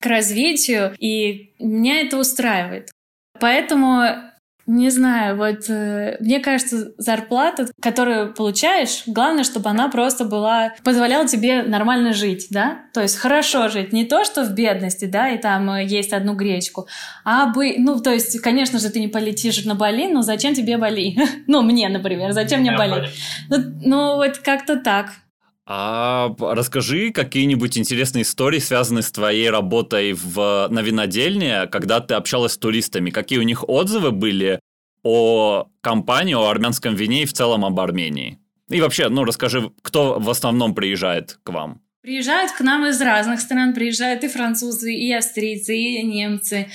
к 0.00 0.06
развитию, 0.06 0.94
и 0.98 1.52
меня 1.58 2.00
это 2.00 2.18
устраивает. 2.18 2.90
Поэтому 3.38 4.25
не 4.66 4.90
знаю, 4.90 5.36
вот 5.36 5.68
э, 5.68 6.16
мне 6.20 6.40
кажется, 6.40 6.92
зарплата, 6.98 7.68
которую 7.80 8.34
получаешь, 8.34 9.04
главное, 9.06 9.44
чтобы 9.44 9.70
она 9.70 9.88
просто 9.88 10.24
была, 10.24 10.74
позволяла 10.82 11.28
тебе 11.28 11.62
нормально 11.62 12.12
жить, 12.12 12.48
да? 12.50 12.80
То 12.92 13.00
есть 13.00 13.16
хорошо 13.16 13.68
жить, 13.68 13.92
не 13.92 14.04
то, 14.04 14.24
что 14.24 14.44
в 14.44 14.54
бедности, 14.54 15.04
да, 15.04 15.30
и 15.30 15.38
там 15.38 15.70
э, 15.70 15.84
есть 15.84 16.12
одну 16.12 16.34
гречку, 16.34 16.88
а 17.24 17.46
бы, 17.46 17.76
ну, 17.78 18.00
то 18.00 18.12
есть, 18.12 18.40
конечно 18.40 18.80
же, 18.80 18.90
ты 18.90 18.98
не 18.98 19.08
полетишь 19.08 19.64
на 19.64 19.76
Бали, 19.76 20.08
но 20.12 20.22
зачем 20.22 20.54
тебе 20.54 20.78
Бали? 20.78 21.16
ну, 21.46 21.62
мне, 21.62 21.88
например, 21.88 22.32
зачем 22.32 22.60
мне 22.60 22.76
Бали? 22.76 23.08
Ну, 23.48 23.56
ну, 23.84 24.16
вот 24.16 24.38
как-то 24.38 24.76
так. 24.76 25.10
А 25.68 26.32
расскажи 26.38 27.10
какие-нибудь 27.10 27.76
интересные 27.76 28.22
истории, 28.22 28.60
связанные 28.60 29.02
с 29.02 29.10
твоей 29.10 29.50
работой 29.50 30.12
в, 30.12 30.68
на 30.70 30.80
винодельне, 30.80 31.66
когда 31.66 32.00
ты 32.00 32.14
общалась 32.14 32.52
с 32.52 32.58
туристами. 32.58 33.10
Какие 33.10 33.40
у 33.40 33.42
них 33.42 33.68
отзывы 33.68 34.12
были 34.12 34.60
о 35.02 35.66
компании, 35.80 36.34
о 36.34 36.48
армянском 36.48 36.94
вине 36.94 37.24
и 37.24 37.26
в 37.26 37.32
целом 37.32 37.64
об 37.64 37.80
Армении? 37.80 38.38
И 38.68 38.80
вообще, 38.80 39.08
ну 39.08 39.24
расскажи, 39.24 39.72
кто 39.82 40.20
в 40.20 40.30
основном 40.30 40.72
приезжает 40.74 41.38
к 41.42 41.50
вам? 41.50 41.80
Приезжают 42.00 42.52
к 42.52 42.60
нам 42.60 42.86
из 42.86 43.00
разных 43.00 43.40
стран, 43.40 43.74
приезжают 43.74 44.22
и 44.22 44.28
французы, 44.28 44.94
и 44.94 45.12
австрийцы, 45.12 45.76
и 45.76 46.02
немцы. 46.04 46.68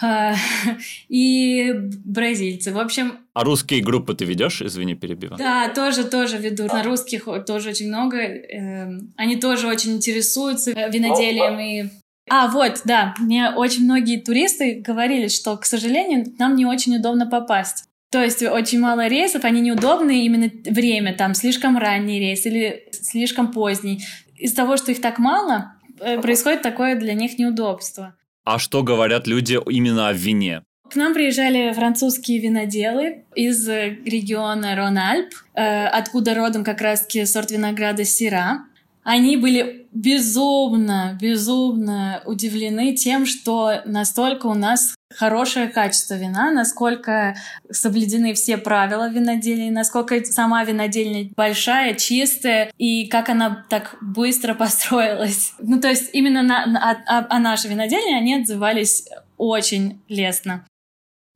А, 0.00 0.34
и 1.08 1.72
бразильцы. 2.04 2.72
В 2.72 2.78
общем... 2.78 3.18
А 3.34 3.44
русские 3.44 3.82
группы 3.82 4.14
ты 4.14 4.24
ведешь? 4.24 4.62
Извини, 4.62 4.94
перебиваю. 4.94 5.38
Да, 5.38 5.68
тоже, 5.68 6.04
тоже 6.04 6.38
веду. 6.38 6.66
На 6.66 6.82
русских 6.82 7.28
тоже 7.46 7.70
очень 7.70 7.88
много. 7.88 8.18
Эм, 8.18 9.12
они 9.16 9.36
тоже 9.36 9.66
очень 9.68 9.96
интересуются 9.96 10.72
э, 10.72 10.90
виноделием 10.90 11.58
и 11.58 11.90
а, 12.28 12.48
вот, 12.48 12.82
да, 12.84 13.14
мне 13.18 13.50
очень 13.50 13.84
многие 13.84 14.20
туристы 14.20 14.82
говорили, 14.84 15.28
что, 15.28 15.56
к 15.56 15.64
сожалению, 15.64 16.26
нам 16.38 16.56
не 16.56 16.66
очень 16.66 16.96
удобно 16.96 17.26
попасть. 17.26 17.84
То 18.10 18.22
есть 18.22 18.42
очень 18.42 18.80
мало 18.80 19.06
рейсов, 19.06 19.44
они 19.44 19.60
неудобные, 19.60 20.24
именно 20.24 20.50
время, 20.64 21.14
там, 21.14 21.34
слишком 21.34 21.78
ранний 21.78 22.18
рейс 22.18 22.44
или 22.46 22.88
слишком 22.90 23.52
поздний. 23.52 24.04
Из-за 24.36 24.56
того, 24.56 24.76
что 24.76 24.90
их 24.90 25.00
так 25.00 25.18
мало, 25.18 25.74
э, 26.00 26.20
происходит 26.20 26.62
такое 26.62 26.96
для 26.96 27.14
них 27.14 27.38
неудобство. 27.38 28.16
А 28.46 28.60
что 28.60 28.84
говорят 28.84 29.26
люди 29.26 29.58
именно 29.68 30.08
о 30.08 30.12
вине? 30.12 30.62
К 30.88 30.94
нам 30.94 31.14
приезжали 31.14 31.72
французские 31.72 32.38
виноделы 32.38 33.24
из 33.34 33.68
региона 33.68 34.76
Рон-Альп, 34.76 35.34
э, 35.54 35.86
откуда 35.86 36.36
родом 36.36 36.62
как 36.62 36.80
раз-таки 36.80 37.26
сорт 37.26 37.50
винограда 37.50 38.04
Сира. 38.04 38.60
Они 39.06 39.36
были 39.36 39.86
безумно, 39.92 41.16
безумно 41.20 42.22
удивлены 42.24 42.92
тем, 42.96 43.24
что 43.24 43.80
настолько 43.84 44.46
у 44.46 44.54
нас 44.54 44.96
хорошее 45.14 45.68
качество 45.68 46.14
вина, 46.14 46.50
насколько 46.50 47.36
соблюдены 47.70 48.34
все 48.34 48.56
правила 48.58 49.08
виноделия, 49.08 49.70
насколько 49.70 50.24
сама 50.24 50.64
винодельня 50.64 51.30
большая, 51.36 51.94
чистая, 51.94 52.72
и 52.78 53.06
как 53.06 53.28
она 53.28 53.64
так 53.70 53.94
быстро 54.00 54.54
построилась. 54.54 55.52
Ну, 55.60 55.80
то 55.80 55.88
есть 55.88 56.10
именно 56.12 56.42
на, 56.42 56.66
на, 56.66 56.90
о, 56.90 57.36
о 57.36 57.38
нашей 57.38 57.70
винодельне 57.70 58.16
они 58.16 58.34
отзывались 58.34 59.08
очень 59.36 60.02
лестно. 60.08 60.66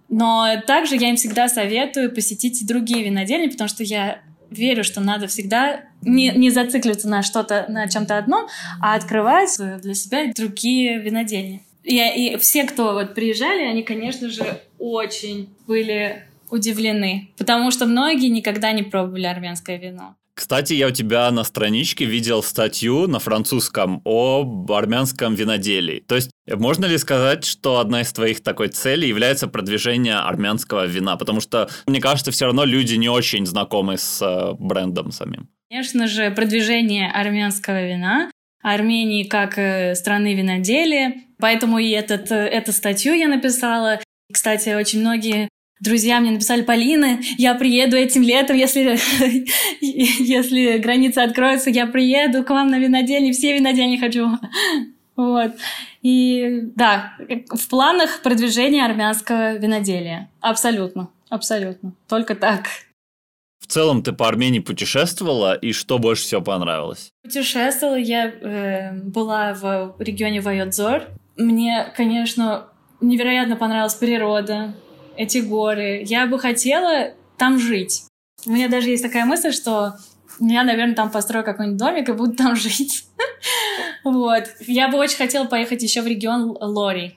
Но 0.09 0.61
также 0.66 0.96
я 0.96 1.11
им 1.11 1.14
всегда 1.14 1.48
советую 1.48 2.12
посетить 2.12 2.66
другие 2.66 3.04
винодельни, 3.04 3.46
потому 3.46 3.68
что 3.68 3.85
я 3.85 4.22
верю, 4.51 4.85
что 4.85 5.01
надо 5.01 5.27
всегда 5.27 5.83
не, 6.03 6.31
не 6.31 6.51
зацикливаться 6.51 7.09
на 7.09 7.23
что-то, 7.23 7.67
на 7.69 7.89
чем-то 7.89 8.19
одном, 8.19 8.47
а 8.81 8.95
открывать 8.95 9.57
для 9.59 9.95
себя 9.95 10.33
другие 10.35 11.01
винодельни. 11.01 11.65
И, 11.85 11.97
и 11.97 12.37
все, 12.37 12.65
кто 12.65 12.93
вот 12.93 13.15
приезжали, 13.15 13.63
они, 13.63 13.83
конечно 13.83 14.29
же, 14.29 14.61
очень 14.79 15.49
были 15.67 16.25
удивлены, 16.51 17.31
потому 17.39 17.71
что 17.71 17.87
многие 17.87 18.29
никогда 18.29 18.73
не 18.73 18.83
пробовали 18.83 19.27
армянское 19.27 19.79
вино. 19.79 20.17
Кстати, 20.40 20.72
я 20.72 20.87
у 20.87 20.90
тебя 20.90 21.31
на 21.31 21.44
страничке 21.44 22.07
видел 22.07 22.42
статью 22.42 23.07
на 23.07 23.18
французском 23.18 24.00
об 24.07 24.72
армянском 24.72 25.35
виноделии. 25.35 26.00
То 26.00 26.14
есть, 26.14 26.31
можно 26.48 26.87
ли 26.87 26.96
сказать, 26.96 27.44
что 27.44 27.79
одна 27.79 28.00
из 28.00 28.11
твоих 28.11 28.42
такой 28.42 28.68
целей 28.68 29.07
является 29.07 29.48
продвижение 29.48 30.14
армянского 30.14 30.87
вина? 30.87 31.18
Потому 31.18 31.42
что, 31.42 31.68
мне 31.87 32.00
кажется, 32.00 32.31
все 32.31 32.46
равно 32.46 32.64
люди 32.64 32.94
не 32.94 33.11
очень 33.11 33.44
знакомы 33.44 33.98
с 33.98 34.22
э, 34.22 34.55
брендом 34.59 35.12
самим. 35.12 35.50
Конечно 35.68 36.09
же, 36.09 36.31
продвижение 36.31 37.11
армянского 37.11 37.87
вина, 37.87 38.31
Армении 38.62 39.24
как 39.24 39.59
э, 39.59 39.94
страны 39.94 40.35
виноделия. 40.35 41.16
Поэтому 41.38 41.79
и 41.79 41.90
этот, 41.90 42.33
э, 42.33 42.46
эту 42.46 42.72
статью 42.72 43.12
я 43.12 43.29
написала. 43.29 44.00
Кстати, 44.33 44.70
очень 44.70 45.00
многие 45.00 45.50
Друзья 45.81 46.21
мне 46.21 46.33
написали, 46.33 46.61
Полина, 46.61 47.19
я 47.38 47.55
приеду 47.55 47.97
этим 47.97 48.23
летом, 48.23 48.57
если, 48.57 48.99
если 49.81 50.77
границы 50.79 51.21
откроются, 51.21 51.71
я 51.71 51.87
приеду 51.87 52.45
к 52.45 52.51
вам 52.51 52.69
на 52.69 52.79
винодельни, 52.79 53.33
все 53.33 53.55
винодельни 53.55 53.97
хочу. 53.97 54.29
Вот. 55.16 55.53
И 56.03 56.61
да, 56.77 57.14
в 57.51 57.69
планах 57.69 58.23
продвижения 58.23 58.85
армянского 58.85 59.57
виноделия. 59.57 60.31
Абсолютно, 60.40 61.09
абсолютно. 61.31 61.95
Только 62.09 62.35
так. 62.35 62.66
В 63.61 63.66
целом 63.66 64.03
ты 64.03 64.12
по 64.12 64.29
Армении 64.29 64.59
путешествовала, 64.59 65.55
и 65.55 65.73
что 65.73 65.99
больше 65.99 66.25
всего 66.25 66.40
понравилось? 66.40 67.11
Путешествовала, 67.23 67.97
я 67.97 68.29
э, 68.29 68.93
была 68.95 69.55
в 69.55 69.95
регионе 69.99 70.40
Вайодзор. 70.40 71.05
Мне, 71.37 71.93
конечно, 71.97 72.66
невероятно 73.01 73.57
понравилась 73.57 73.95
природа, 73.95 74.75
эти 75.16 75.38
горы. 75.38 76.03
Я 76.05 76.27
бы 76.27 76.38
хотела 76.38 77.12
там 77.37 77.59
жить. 77.59 78.05
У 78.46 78.51
меня 78.51 78.68
даже 78.68 78.90
есть 78.90 79.03
такая 79.03 79.25
мысль, 79.25 79.53
что 79.53 79.94
я, 80.40 80.64
наверное, 80.64 80.94
там 80.94 81.11
построю 81.11 81.44
какой-нибудь 81.44 81.79
домик 81.79 82.09
и 82.09 82.12
буду 82.12 82.35
там 82.35 82.57
жить. 82.57 83.05
вот. 84.05 84.44
Я 84.61 84.88
бы 84.88 84.99
очень 84.99 85.16
хотела 85.16 85.44
поехать 85.44 85.83
еще 85.83 86.03
в 86.03 86.07
регион 86.07 86.57
Лори. 86.61 87.16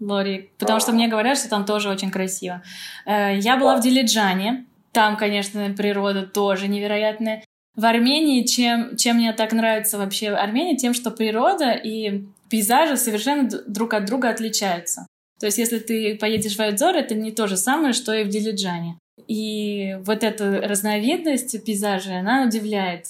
Лори, 0.00 0.50
потому 0.58 0.80
что 0.80 0.92
мне 0.92 1.06
говорят, 1.06 1.38
что 1.38 1.48
там 1.48 1.64
тоже 1.64 1.88
очень 1.88 2.10
красиво. 2.10 2.62
Э, 3.06 3.38
я 3.38 3.56
была 3.56 3.76
в 3.76 3.82
Дилиджане. 3.82 4.66
Там, 4.90 5.16
конечно, 5.16 5.72
природа 5.76 6.26
тоже 6.26 6.68
невероятная. 6.68 7.44
В 7.74 7.84
Армении, 7.86 8.42
чем, 8.42 8.96
чем 8.96 9.16
мне 9.16 9.32
так 9.32 9.52
нравится 9.52 9.96
вообще 9.96 10.30
Армения, 10.30 10.76
тем, 10.76 10.92
что 10.92 11.10
природа 11.10 11.70
и 11.72 12.24
пейзажи 12.50 12.96
совершенно 12.96 13.48
друг 13.66 13.94
от 13.94 14.04
друга 14.04 14.28
отличаются. 14.28 15.06
То 15.42 15.46
есть, 15.46 15.58
если 15.58 15.80
ты 15.80 16.14
поедешь 16.14 16.54
в 16.54 16.60
Айдзор, 16.60 16.94
это 16.94 17.16
не 17.16 17.32
то 17.32 17.48
же 17.48 17.56
самое, 17.56 17.94
что 17.94 18.14
и 18.14 18.22
в 18.22 18.28
Дилиджане. 18.28 18.96
И 19.26 19.96
вот 20.04 20.22
эта 20.22 20.60
разновидность 20.60 21.64
пейзажа, 21.64 22.20
она 22.20 22.44
удивляет. 22.44 23.06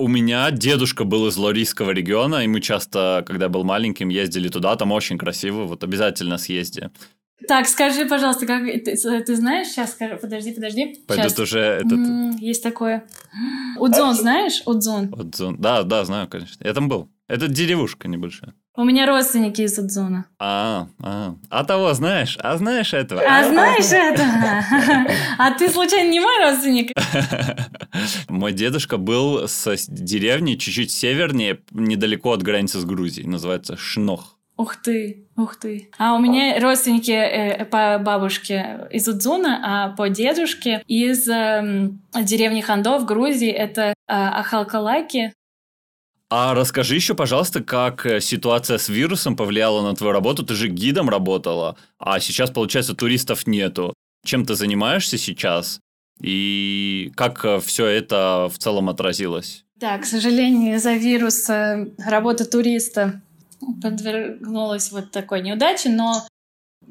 У 0.00 0.08
меня 0.08 0.50
дедушка 0.50 1.04
был 1.04 1.28
из 1.28 1.36
Лорийского 1.36 1.92
региона, 1.92 2.42
и 2.42 2.48
мы 2.48 2.60
часто, 2.60 3.22
когда 3.24 3.48
был 3.48 3.62
маленьким, 3.62 4.08
ездили 4.08 4.48
туда, 4.48 4.74
там 4.74 4.90
очень 4.90 5.18
красиво, 5.18 5.66
вот 5.66 5.84
обязательно 5.84 6.36
съезди. 6.36 6.90
Так, 7.46 7.68
скажи, 7.68 8.06
пожалуйста, 8.06 8.44
как 8.46 8.64
ты, 8.64 8.96
ты 8.96 9.36
знаешь? 9.36 9.68
Сейчас 9.68 9.92
скажи, 9.92 10.16
подожди, 10.16 10.50
подожди. 10.50 10.96
Пойдут 11.06 11.30
Сейчас. 11.30 11.38
уже 11.38 11.60
этот. 11.60 11.92
М, 11.92 12.36
есть 12.38 12.64
такое. 12.64 13.04
Удзон, 13.78 14.16
знаешь? 14.16 14.62
Удзон. 14.66 15.14
Удзон. 15.14 15.58
Да, 15.60 15.84
да, 15.84 16.04
знаю, 16.04 16.26
конечно. 16.26 16.66
Я 16.66 16.74
там 16.74 16.88
был. 16.88 17.08
Это 17.30 17.46
деревушка 17.46 18.08
небольшая. 18.08 18.54
У 18.74 18.82
меня 18.82 19.06
родственники 19.06 19.62
из 19.62 19.78
Удзона. 19.78 20.24
А, 20.40 20.88
а, 21.00 21.36
а 21.48 21.64
того 21.64 21.94
знаешь? 21.94 22.36
А 22.40 22.56
знаешь 22.56 22.92
этого? 22.92 23.20
А 23.20 23.48
знаешь 23.48 23.92
это? 23.92 24.24
А 25.38 25.52
ты 25.52 25.68
случайно 25.68 26.10
не 26.10 26.18
мой 26.18 26.38
родственник? 26.40 26.90
Мой 28.28 28.52
дедушка 28.52 28.96
был 28.96 29.46
с 29.46 29.86
деревни 29.86 30.56
чуть-чуть 30.56 30.90
севернее, 30.90 31.60
недалеко 31.70 32.32
от 32.32 32.42
границы 32.42 32.80
с 32.80 32.84
Грузией. 32.84 33.28
Называется 33.28 33.76
Шнох. 33.76 34.36
Ух 34.56 34.76
ты, 34.76 35.26
ух 35.36 35.56
ты. 35.56 35.88
А 35.98 36.14
у 36.14 36.18
меня 36.18 36.60
родственники 36.60 37.12
э, 37.12 37.64
по 37.64 37.98
бабушке 37.98 38.88
из 38.90 39.08
Удзуна, 39.08 39.60
а 39.62 39.88
по 39.96 40.08
дедушке 40.08 40.82
из 40.86 41.26
э, 41.28 41.90
деревни 42.22 42.60
Хандо 42.60 42.98
в 42.98 43.06
Грузии 43.06 43.50
это 43.50 43.82
э, 43.82 43.92
Ахалкалаки. 44.06 45.32
А 46.30 46.54
расскажи 46.54 46.94
еще, 46.94 47.14
пожалуйста, 47.14 47.60
как 47.60 48.06
э, 48.06 48.20
ситуация 48.20 48.78
с 48.78 48.88
вирусом 48.88 49.36
повлияла 49.36 49.82
на 49.82 49.96
твою 49.96 50.12
работу. 50.12 50.44
Ты 50.44 50.54
же 50.54 50.68
гидом 50.68 51.10
работала, 51.10 51.76
а 51.98 52.20
сейчас, 52.20 52.50
получается, 52.50 52.94
туристов 52.94 53.48
нету. 53.48 53.92
Чем 54.24 54.46
ты 54.46 54.54
занимаешься 54.54 55.18
сейчас? 55.18 55.80
И 56.20 57.12
как 57.16 57.44
э, 57.44 57.58
все 57.58 57.86
это 57.86 58.48
в 58.52 58.58
целом 58.58 58.88
отразилось? 58.88 59.64
Да, 59.74 59.98
к 59.98 60.04
сожалению, 60.04 60.76
из-за 60.76 60.92
вируса 60.94 61.88
работа 61.98 62.44
туриста 62.44 63.22
подвернулась 63.82 64.92
вот 64.92 65.10
такой 65.10 65.42
неудаче, 65.42 65.88
но 65.88 66.26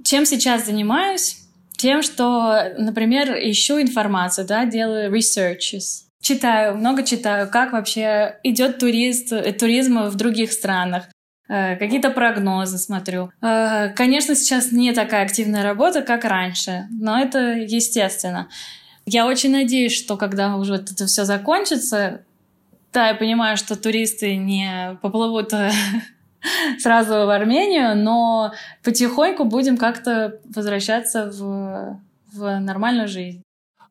чем 0.03 0.25
сейчас 0.25 0.65
занимаюсь? 0.65 1.37
Тем, 1.77 2.01
что, 2.01 2.73
например, 2.77 3.31
ищу 3.39 3.79
информацию, 3.79 4.45
да, 4.45 4.65
делаю 4.65 5.15
researches, 5.15 6.08
Читаю, 6.21 6.75
много 6.75 7.03
читаю, 7.03 7.49
как 7.49 7.71
вообще 7.71 8.37
идет 8.43 8.79
турист, 8.79 9.31
э, 9.31 9.53
туризм 9.53 10.03
в 10.03 10.15
других 10.15 10.51
странах. 10.51 11.05
Э, 11.47 11.77
какие-то 11.77 12.11
прогнозы 12.11 12.77
смотрю. 12.77 13.31
Э, 13.41 13.89
конечно, 13.95 14.35
сейчас 14.35 14.71
не 14.71 14.91
такая 14.91 15.23
активная 15.23 15.63
работа, 15.63 16.01
как 16.01 16.25
раньше, 16.25 16.87
но 16.91 17.19
это 17.19 17.53
естественно. 17.53 18.49
Я 19.05 19.25
очень 19.25 19.51
надеюсь, 19.51 19.93
что 19.95 20.17
когда 20.17 20.57
уже 20.57 20.75
это 20.75 21.07
все 21.07 21.23
закончится, 21.23 22.21
да, 22.93 23.09
я 23.09 23.15
понимаю, 23.15 23.55
что 23.55 23.75
туристы 23.75 24.35
не 24.35 24.97
поплывут 25.01 25.53
сразу 26.79 27.13
в 27.13 27.29
Армению, 27.29 27.95
но 27.95 28.53
потихоньку 28.83 29.45
будем 29.45 29.77
как-то 29.77 30.39
возвращаться 30.53 31.31
в, 31.31 31.99
в 32.33 32.59
нормальную 32.59 33.07
жизнь. 33.07 33.41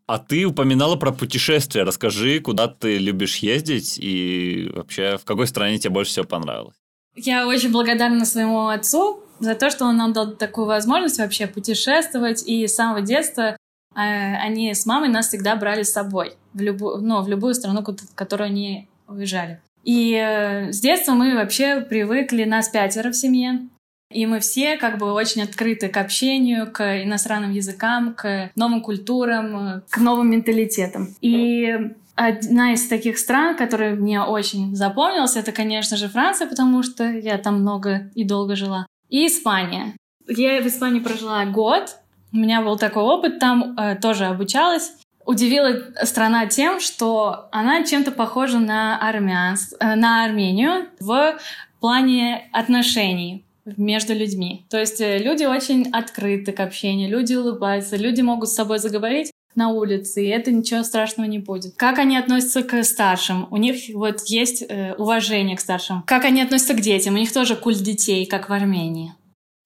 А 0.09 0.19
ты 0.19 0.47
упоминала 0.47 0.97
про 0.97 1.13
путешествия. 1.13 1.83
Расскажи, 1.83 2.41
куда 2.41 2.67
ты 2.67 2.97
любишь 2.97 3.37
ездить 3.37 3.99
и 3.99 4.73
вообще 4.75 5.19
в 5.19 5.27
какой 5.27 5.47
стране 5.47 5.79
тебе 5.79 5.91
больше 5.91 6.13
всего 6.13 6.25
понравилось? 6.25 6.77
Я 7.15 7.47
очень 7.47 7.71
благодарна 7.71 8.25
своему 8.25 8.69
отцу 8.69 9.23
за 9.39 9.55
то, 9.55 9.69
что 9.69 9.85
он 9.85 9.99
нам 9.99 10.15
дал 10.15 10.33
такую 10.35 10.67
возможность 10.67 11.19
вообще 11.19 11.47
путешествовать. 11.47 12.43
И 12.47 12.67
с 12.67 12.75
самого 12.75 13.03
детства 13.03 13.59
э, 13.95 13.97
они 13.97 14.73
с 14.73 14.87
мамой 14.87 15.11
нас 15.11 15.29
всегда 15.29 15.57
брали 15.57 15.83
с 15.83 15.93
собой 15.93 16.37
в 16.55 16.61
любую, 16.63 17.03
ну, 17.03 17.21
в 17.21 17.29
любую 17.29 17.53
страну, 17.53 17.83
в 17.83 18.15
которую 18.15 18.47
они 18.47 18.89
уезжали. 19.09 19.61
И 19.85 20.15
э, 20.15 20.73
с 20.73 20.81
детства 20.81 21.13
мы 21.13 21.35
вообще 21.35 21.83
привыкли, 21.83 22.45
нас 22.45 22.71
пятеро 22.71 23.11
в 23.11 23.15
семье. 23.15 23.69
И 24.11 24.25
мы 24.25 24.41
все 24.41 24.77
как 24.77 24.99
бы 24.99 25.13
очень 25.13 25.43
открыты 25.43 25.89
к 25.89 25.97
общению, 25.99 26.71
к 26.71 27.05
иностранным 27.05 27.53
языкам, 27.53 28.15
к 28.15 28.51
новым 28.57 28.81
культурам, 28.81 29.83
к 29.91 29.99
новым 29.99 30.31
менталитетам. 30.31 31.15
И 31.21 31.93
одна 32.15 32.73
из 32.73 32.89
таких 32.89 33.19
стран, 33.19 33.57
которая 33.57 33.95
мне 33.95 34.23
очень 34.23 34.75
запомнилась, 34.75 35.37
это, 35.37 35.53
конечно 35.53 35.97
же, 35.97 36.09
Франция, 36.09 36.49
потому 36.49 36.83
что 36.83 37.05
я 37.05 37.37
там 37.37 37.61
много 37.61 38.11
и 38.15 38.25
долго 38.25 38.57
жила. 38.57 38.87
И 39.11 39.27
Испания. 39.27 39.95
Я 40.27 40.61
в 40.61 40.67
Испании 40.67 41.01
прожила 41.01 41.45
год. 41.45 41.97
У 42.33 42.37
меня 42.37 42.63
был 42.63 42.77
такой 42.77 43.03
опыт, 43.03 43.39
там 43.39 43.77
э, 43.79 43.97
тоже 43.97 44.27
обучалась. 44.27 44.93
Удивила 45.25 45.83
страна 46.05 46.47
тем, 46.47 46.81
что 46.81 47.49
она 47.53 47.85
чем-то 47.85 48.11
похожа 48.11 48.59
на, 48.59 48.99
армянс, 48.99 49.75
э, 49.79 49.95
на 49.95 50.25
Армению 50.25 50.89
в 51.01 51.39
плане 51.81 52.49
отношений 52.53 53.45
между 53.77 54.15
людьми. 54.15 54.67
То 54.71 54.79
есть 54.79 55.01
э, 55.01 55.19
люди 55.19 55.45
очень 55.45 55.89
открыты 55.91 56.53
к 56.53 56.61
общению, 56.61 57.11
люди 57.11 57.35
улыбаются, 57.35 57.97
люди 57.97 58.21
могут 58.21 58.49
с 58.49 58.55
собой 58.55 58.79
заговорить 58.79 59.31
на 59.55 59.71
улице, 59.71 60.25
и 60.25 60.29
это 60.29 60.51
ничего 60.53 60.83
страшного 60.85 61.27
не 61.27 61.39
будет. 61.39 61.75
Как 61.77 61.99
они 61.99 62.17
относятся 62.17 62.63
к 62.63 62.83
старшим? 62.85 63.49
У 63.51 63.57
них 63.57 63.95
вот 63.95 64.23
есть 64.27 64.63
э, 64.69 64.95
уважение 64.95 65.57
к 65.57 65.61
старшим. 65.61 66.03
Как 66.03 66.25
они 66.25 66.43
относятся 66.43 66.75
к 66.75 66.81
детям? 66.81 67.15
У 67.15 67.19
них 67.19 67.33
тоже 67.33 67.57
культ 67.57 67.79
детей, 67.79 68.27
как 68.27 68.49
в 68.49 68.53
Армении. 68.53 69.13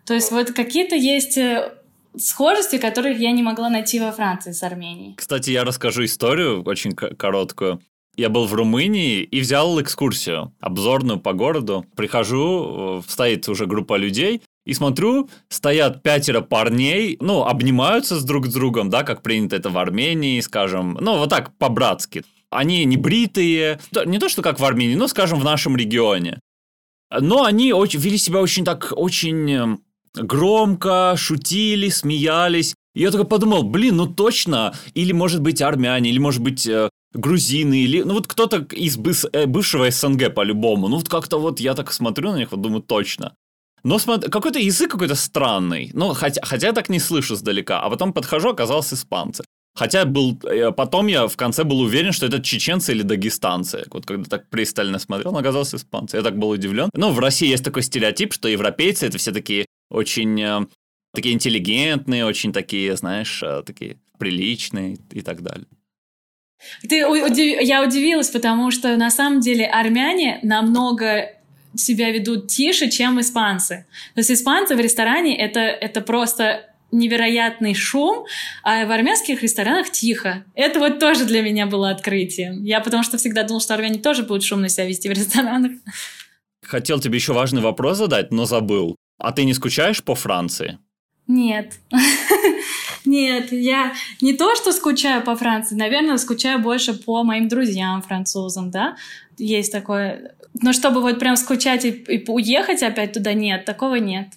То 0.07 0.15
есть 0.15 0.33
вот 0.33 0.53
какие-то 0.53 0.97
есть 0.97 1.37
э, 1.37 1.73
схожести, 2.17 2.79
которых 2.79 3.19
я 3.19 3.33
не 3.33 3.43
могла 3.43 3.69
найти 3.69 4.01
во 4.01 4.13
Франции 4.13 4.53
с 4.53 4.63
Арменией. 4.63 5.15
Кстати, 5.17 5.51
я 5.51 5.65
расскажу 5.65 6.05
историю 6.05 6.63
очень 6.65 6.93
короткую. 6.93 7.81
Я 8.17 8.29
был 8.29 8.47
в 8.47 8.53
Румынии 8.53 9.23
и 9.23 9.41
взял 9.41 9.81
экскурсию, 9.81 10.53
обзорную 10.61 11.19
по 11.19 11.33
городу. 11.33 11.87
Прихожу, 11.97 13.01
э, 13.01 13.11
стоит 13.11 13.49
уже 13.49 13.67
группа 13.67 13.97
людей, 13.97 14.43
И 14.65 14.75
смотрю, 14.75 15.29
стоят 15.49 16.05
пятеро 16.05 16.41
парней, 16.41 17.17
ну, 17.21 17.45
обнимаются 17.45 18.21
с 18.21 18.23
друг 18.23 18.47
с 18.47 18.53
другом, 18.53 18.91
да, 18.91 19.03
как 19.03 19.23
принято 19.23 19.57
это 19.57 19.71
в 19.71 19.79
Армении, 19.79 20.39
скажем, 20.41 20.97
ну, 21.01 21.19
вот 21.19 21.31
так, 21.31 21.57
по-братски. 21.59 22.23
Они 22.49 22.85
не 22.85 22.97
бритые, 22.97 23.81
не 24.07 24.19
то, 24.21 24.29
что 24.29 24.41
как 24.41 24.61
в 24.61 24.65
Армении, 24.65 24.95
но, 24.95 25.09
скажем, 25.09 25.41
в 25.41 25.45
нашем 25.45 25.77
регионе. 25.77 26.39
Но 27.11 27.45
они 27.45 27.73
очень, 27.73 27.99
вели 27.99 28.19
себя 28.19 28.41
очень 28.41 28.65
так, 28.65 28.93
очень 28.95 29.51
эм, 29.51 29.81
громко, 30.15 31.15
шутили, 31.17 31.89
смеялись. 31.89 32.75
Я 32.95 33.11
только 33.11 33.27
подумал, 33.27 33.65
блин, 33.65 33.97
ну 33.97 34.07
точно, 34.07 34.75
или 34.95 35.13
может 35.13 35.41
быть 35.41 35.61
армяне, 35.61 36.11
или 36.11 36.19
может 36.19 36.41
быть 36.43 36.67
э, 36.67 36.89
грузины, 37.15 37.75
или 37.75 38.03
ну 38.03 38.15
вот 38.15 38.27
кто-то 38.27 38.67
из 38.73 38.97
э, 39.33 39.47
бывшего 39.47 39.91
СНГ 39.91 40.35
по-любому. 40.35 40.89
Ну 40.89 40.97
вот 40.97 41.09
как-то 41.09 41.39
вот 41.39 41.61
я 41.61 41.75
так 41.75 41.93
смотрю 41.93 42.33
на 42.33 42.37
них, 42.37 42.53
вот 42.53 42.61
думаю, 42.61 42.83
точно. 42.83 43.35
Но 43.85 43.99
какой-то 43.99 44.59
язык 44.59 44.93
какой-то 44.93 45.17
странный. 45.17 45.91
Ну, 45.95 46.15
хотя, 46.15 46.41
хотя 46.45 46.69
я 46.69 46.73
так 46.73 46.89
не 46.89 47.01
слышу 47.01 47.35
сдалека. 47.35 47.81
А 47.81 47.91
потом 47.91 48.13
подхожу, 48.13 48.51
оказалось 48.51 48.93
испанцы. 48.93 49.43
Хотя 49.75 50.05
был, 50.05 50.39
э, 50.45 50.71
потом 50.71 51.09
я 51.09 51.27
в 51.27 51.37
конце 51.37 51.65
был 51.65 51.81
уверен, 51.81 52.13
что 52.13 52.27
это 52.27 52.41
чеченцы 52.41 52.93
или 52.93 53.03
дагестанцы. 53.03 53.85
Вот 53.91 54.07
когда 54.07 54.25
так 54.25 54.51
пристально 54.51 54.99
смотрел, 54.99 55.33
он 55.33 55.39
оказался 55.39 55.77
испанцы. 55.77 56.17
Я 56.17 56.23
так 56.23 56.39
был 56.39 56.51
удивлен. 56.51 56.91
Ну, 56.95 57.11
в 57.11 57.19
России 57.19 57.49
есть 57.49 57.65
такой 57.65 57.83
стереотип, 57.83 58.33
что 58.33 58.49
европейцы 58.49 59.07
это 59.07 59.19
все 59.19 59.33
такие 59.33 59.67
очень 59.91 60.41
э, 60.41 60.67
такие 61.15 61.35
интеллигентные, 61.35 62.25
очень 62.25 62.53
такие, 62.53 62.97
знаешь, 62.97 63.43
такие 63.67 63.97
приличные 64.19 64.99
и 65.11 65.23
так 65.23 65.43
далее. 65.43 65.67
Ты, 66.89 67.07
удив... 67.07 67.61
Я 67.61 67.83
удивилась, 67.83 68.31
потому 68.31 68.71
что 68.71 68.97
на 68.97 69.11
самом 69.11 69.41
деле 69.41 69.67
армяне 69.67 70.39
намного 70.43 71.31
себя 71.75 72.11
ведут 72.11 72.49
тише, 72.49 72.91
чем 72.91 73.21
испанцы. 73.21 73.87
То 74.15 74.21
есть 74.21 74.31
испанцы 74.31 74.77
в 74.77 74.81
ресторане 74.81 75.37
это, 75.37 75.61
это 75.61 76.01
просто 76.01 76.69
невероятный 76.91 77.75
шум, 77.75 78.27
а 78.63 78.85
в 78.85 78.91
армянских 78.91 79.43
ресторанах 79.43 79.91
тихо. 79.91 80.45
Это 80.55 80.79
вот 80.79 80.99
тоже 80.99 81.25
для 81.25 81.41
меня 81.41 81.67
было 81.67 81.91
открытием. 81.91 82.63
Я 82.63 82.81
потому 82.81 83.03
что 83.03 83.17
всегда 83.17 83.43
думала, 83.45 83.61
что 83.61 83.75
армяне 83.75 83.99
тоже 83.99 84.23
будут 84.23 84.45
шумно 84.45 84.69
себя 84.69 84.87
вести 84.87 85.09
в 85.09 85.13
ресторанах. 85.13 85.73
Хотел 86.63 87.01
тебе 87.01 87.17
еще 87.17 87.33
важный 87.33 87.63
вопрос 87.63 87.97
задать, 87.97 88.31
но 88.31 88.45
забыл. 88.45 88.97
А 89.19 89.33
ты 89.33 89.45
не 89.45 89.55
скучаешь 89.55 90.03
по 90.03 90.15
Франции? 90.15 90.79
Нет. 91.27 91.75
Нет, 93.05 93.53
я 93.53 93.93
не 94.21 94.35
то, 94.35 94.55
что 94.55 94.73
скучаю 94.73 95.23
по 95.23 95.37
Франции, 95.37 95.75
наверное, 95.75 96.17
скучаю 96.19 96.61
больше 96.61 96.95
по 96.95 97.25
моим 97.25 97.49
друзьям 97.49 98.03
французам, 98.03 98.71
да. 98.71 98.97
Есть 99.39 99.73
такое. 99.73 100.35
Но 100.61 100.73
чтобы 100.73 101.01
вот 101.01 101.19
прям 101.19 101.37
скучать 101.37 101.85
и, 101.85 101.91
и 101.91 102.25
уехать 102.31 102.83
опять 102.83 103.13
туда, 103.13 103.33
нет, 103.33 103.65
такого 103.65 103.97
нет. 103.97 104.29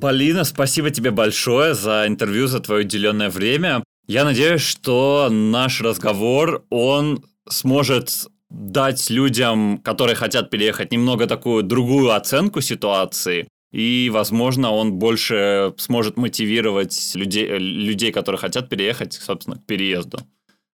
Полина, 0.00 0.44
спасибо 0.44 0.90
тебе 0.90 1.10
большое 1.10 1.74
за 1.74 2.04
интервью, 2.06 2.46
за 2.46 2.60
твое 2.60 2.84
уделенное 2.84 3.28
время. 3.28 3.84
Я 4.06 4.24
надеюсь, 4.24 4.62
что 4.62 5.28
наш 5.30 5.80
разговор, 5.80 6.64
он 6.70 7.24
сможет 7.48 8.26
дать 8.48 9.10
людям, 9.10 9.78
которые 9.78 10.16
хотят 10.16 10.50
переехать, 10.50 10.92
немного 10.92 11.26
такую 11.26 11.62
другую 11.62 12.10
оценку 12.10 12.60
ситуации. 12.60 13.48
И, 13.72 14.10
возможно, 14.12 14.70
он 14.70 14.94
больше 14.94 15.72
сможет 15.78 16.16
мотивировать 16.16 17.12
людей, 17.14 17.48
людей, 17.58 18.12
которые 18.12 18.38
хотят 18.38 18.68
переехать, 18.68 19.14
собственно, 19.14 19.56
к 19.56 19.64
переезду 19.64 20.18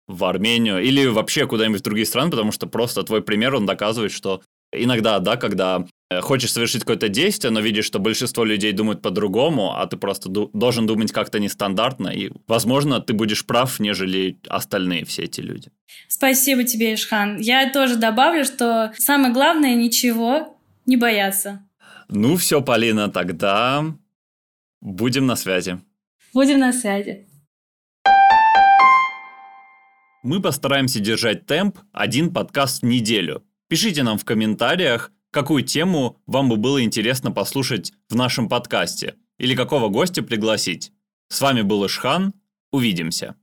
в 0.08 0.24
Армению 0.24 0.82
или 0.82 1.06
вообще 1.06 1.46
куда-нибудь 1.46 1.80
в 1.80 1.84
другие 1.84 2.06
страны, 2.06 2.30
потому 2.30 2.50
что 2.50 2.66
просто 2.66 3.02
твой 3.02 3.22
пример, 3.22 3.54
он 3.54 3.66
доказывает, 3.66 4.10
что 4.10 4.42
иногда, 4.72 5.18
да, 5.18 5.36
когда 5.36 5.86
э, 6.10 6.20
хочешь 6.20 6.52
совершить 6.52 6.80
какое-то 6.80 7.08
действие, 7.08 7.50
но 7.50 7.60
видишь, 7.60 7.84
что 7.84 7.98
большинство 7.98 8.44
людей 8.44 8.72
думают 8.72 9.02
по-другому, 9.02 9.76
а 9.76 9.86
ты 9.86 9.96
просто 9.96 10.28
ду- 10.28 10.50
должен 10.52 10.86
думать 10.86 11.12
как-то 11.12 11.38
нестандартно, 11.38 12.08
и, 12.08 12.30
возможно, 12.46 13.00
ты 13.00 13.12
будешь 13.12 13.44
прав, 13.46 13.78
нежели 13.80 14.38
остальные 14.48 15.04
все 15.04 15.24
эти 15.24 15.40
люди. 15.40 15.70
Спасибо 16.08 16.64
тебе, 16.64 16.94
Ишхан. 16.94 17.38
Я 17.38 17.70
тоже 17.70 17.96
добавлю, 17.96 18.44
что 18.44 18.92
самое 18.96 19.32
главное 19.32 19.74
ничего 19.74 20.58
не 20.86 20.96
бояться. 20.96 21.67
Ну 22.10 22.36
все, 22.36 22.62
Полина, 22.62 23.10
тогда 23.10 23.84
будем 24.80 25.26
на 25.26 25.36
связи. 25.36 25.78
Будем 26.32 26.58
на 26.58 26.72
связи. 26.72 27.26
Мы 30.22 30.40
постараемся 30.40 31.00
держать 31.00 31.44
темп 31.44 31.78
один 31.92 32.32
подкаст 32.32 32.80
в 32.80 32.86
неделю. 32.86 33.44
Пишите 33.68 34.02
нам 34.02 34.16
в 34.16 34.24
комментариях, 34.24 35.12
какую 35.30 35.62
тему 35.62 36.18
вам 36.26 36.48
бы 36.48 36.56
было 36.56 36.82
интересно 36.82 37.30
послушать 37.30 37.92
в 38.08 38.16
нашем 38.16 38.48
подкасте 38.48 39.16
или 39.36 39.54
какого 39.54 39.88
гостя 39.88 40.22
пригласить. 40.22 40.92
С 41.28 41.42
вами 41.42 41.60
был 41.60 41.84
Ишхан. 41.84 42.32
Увидимся. 42.72 43.36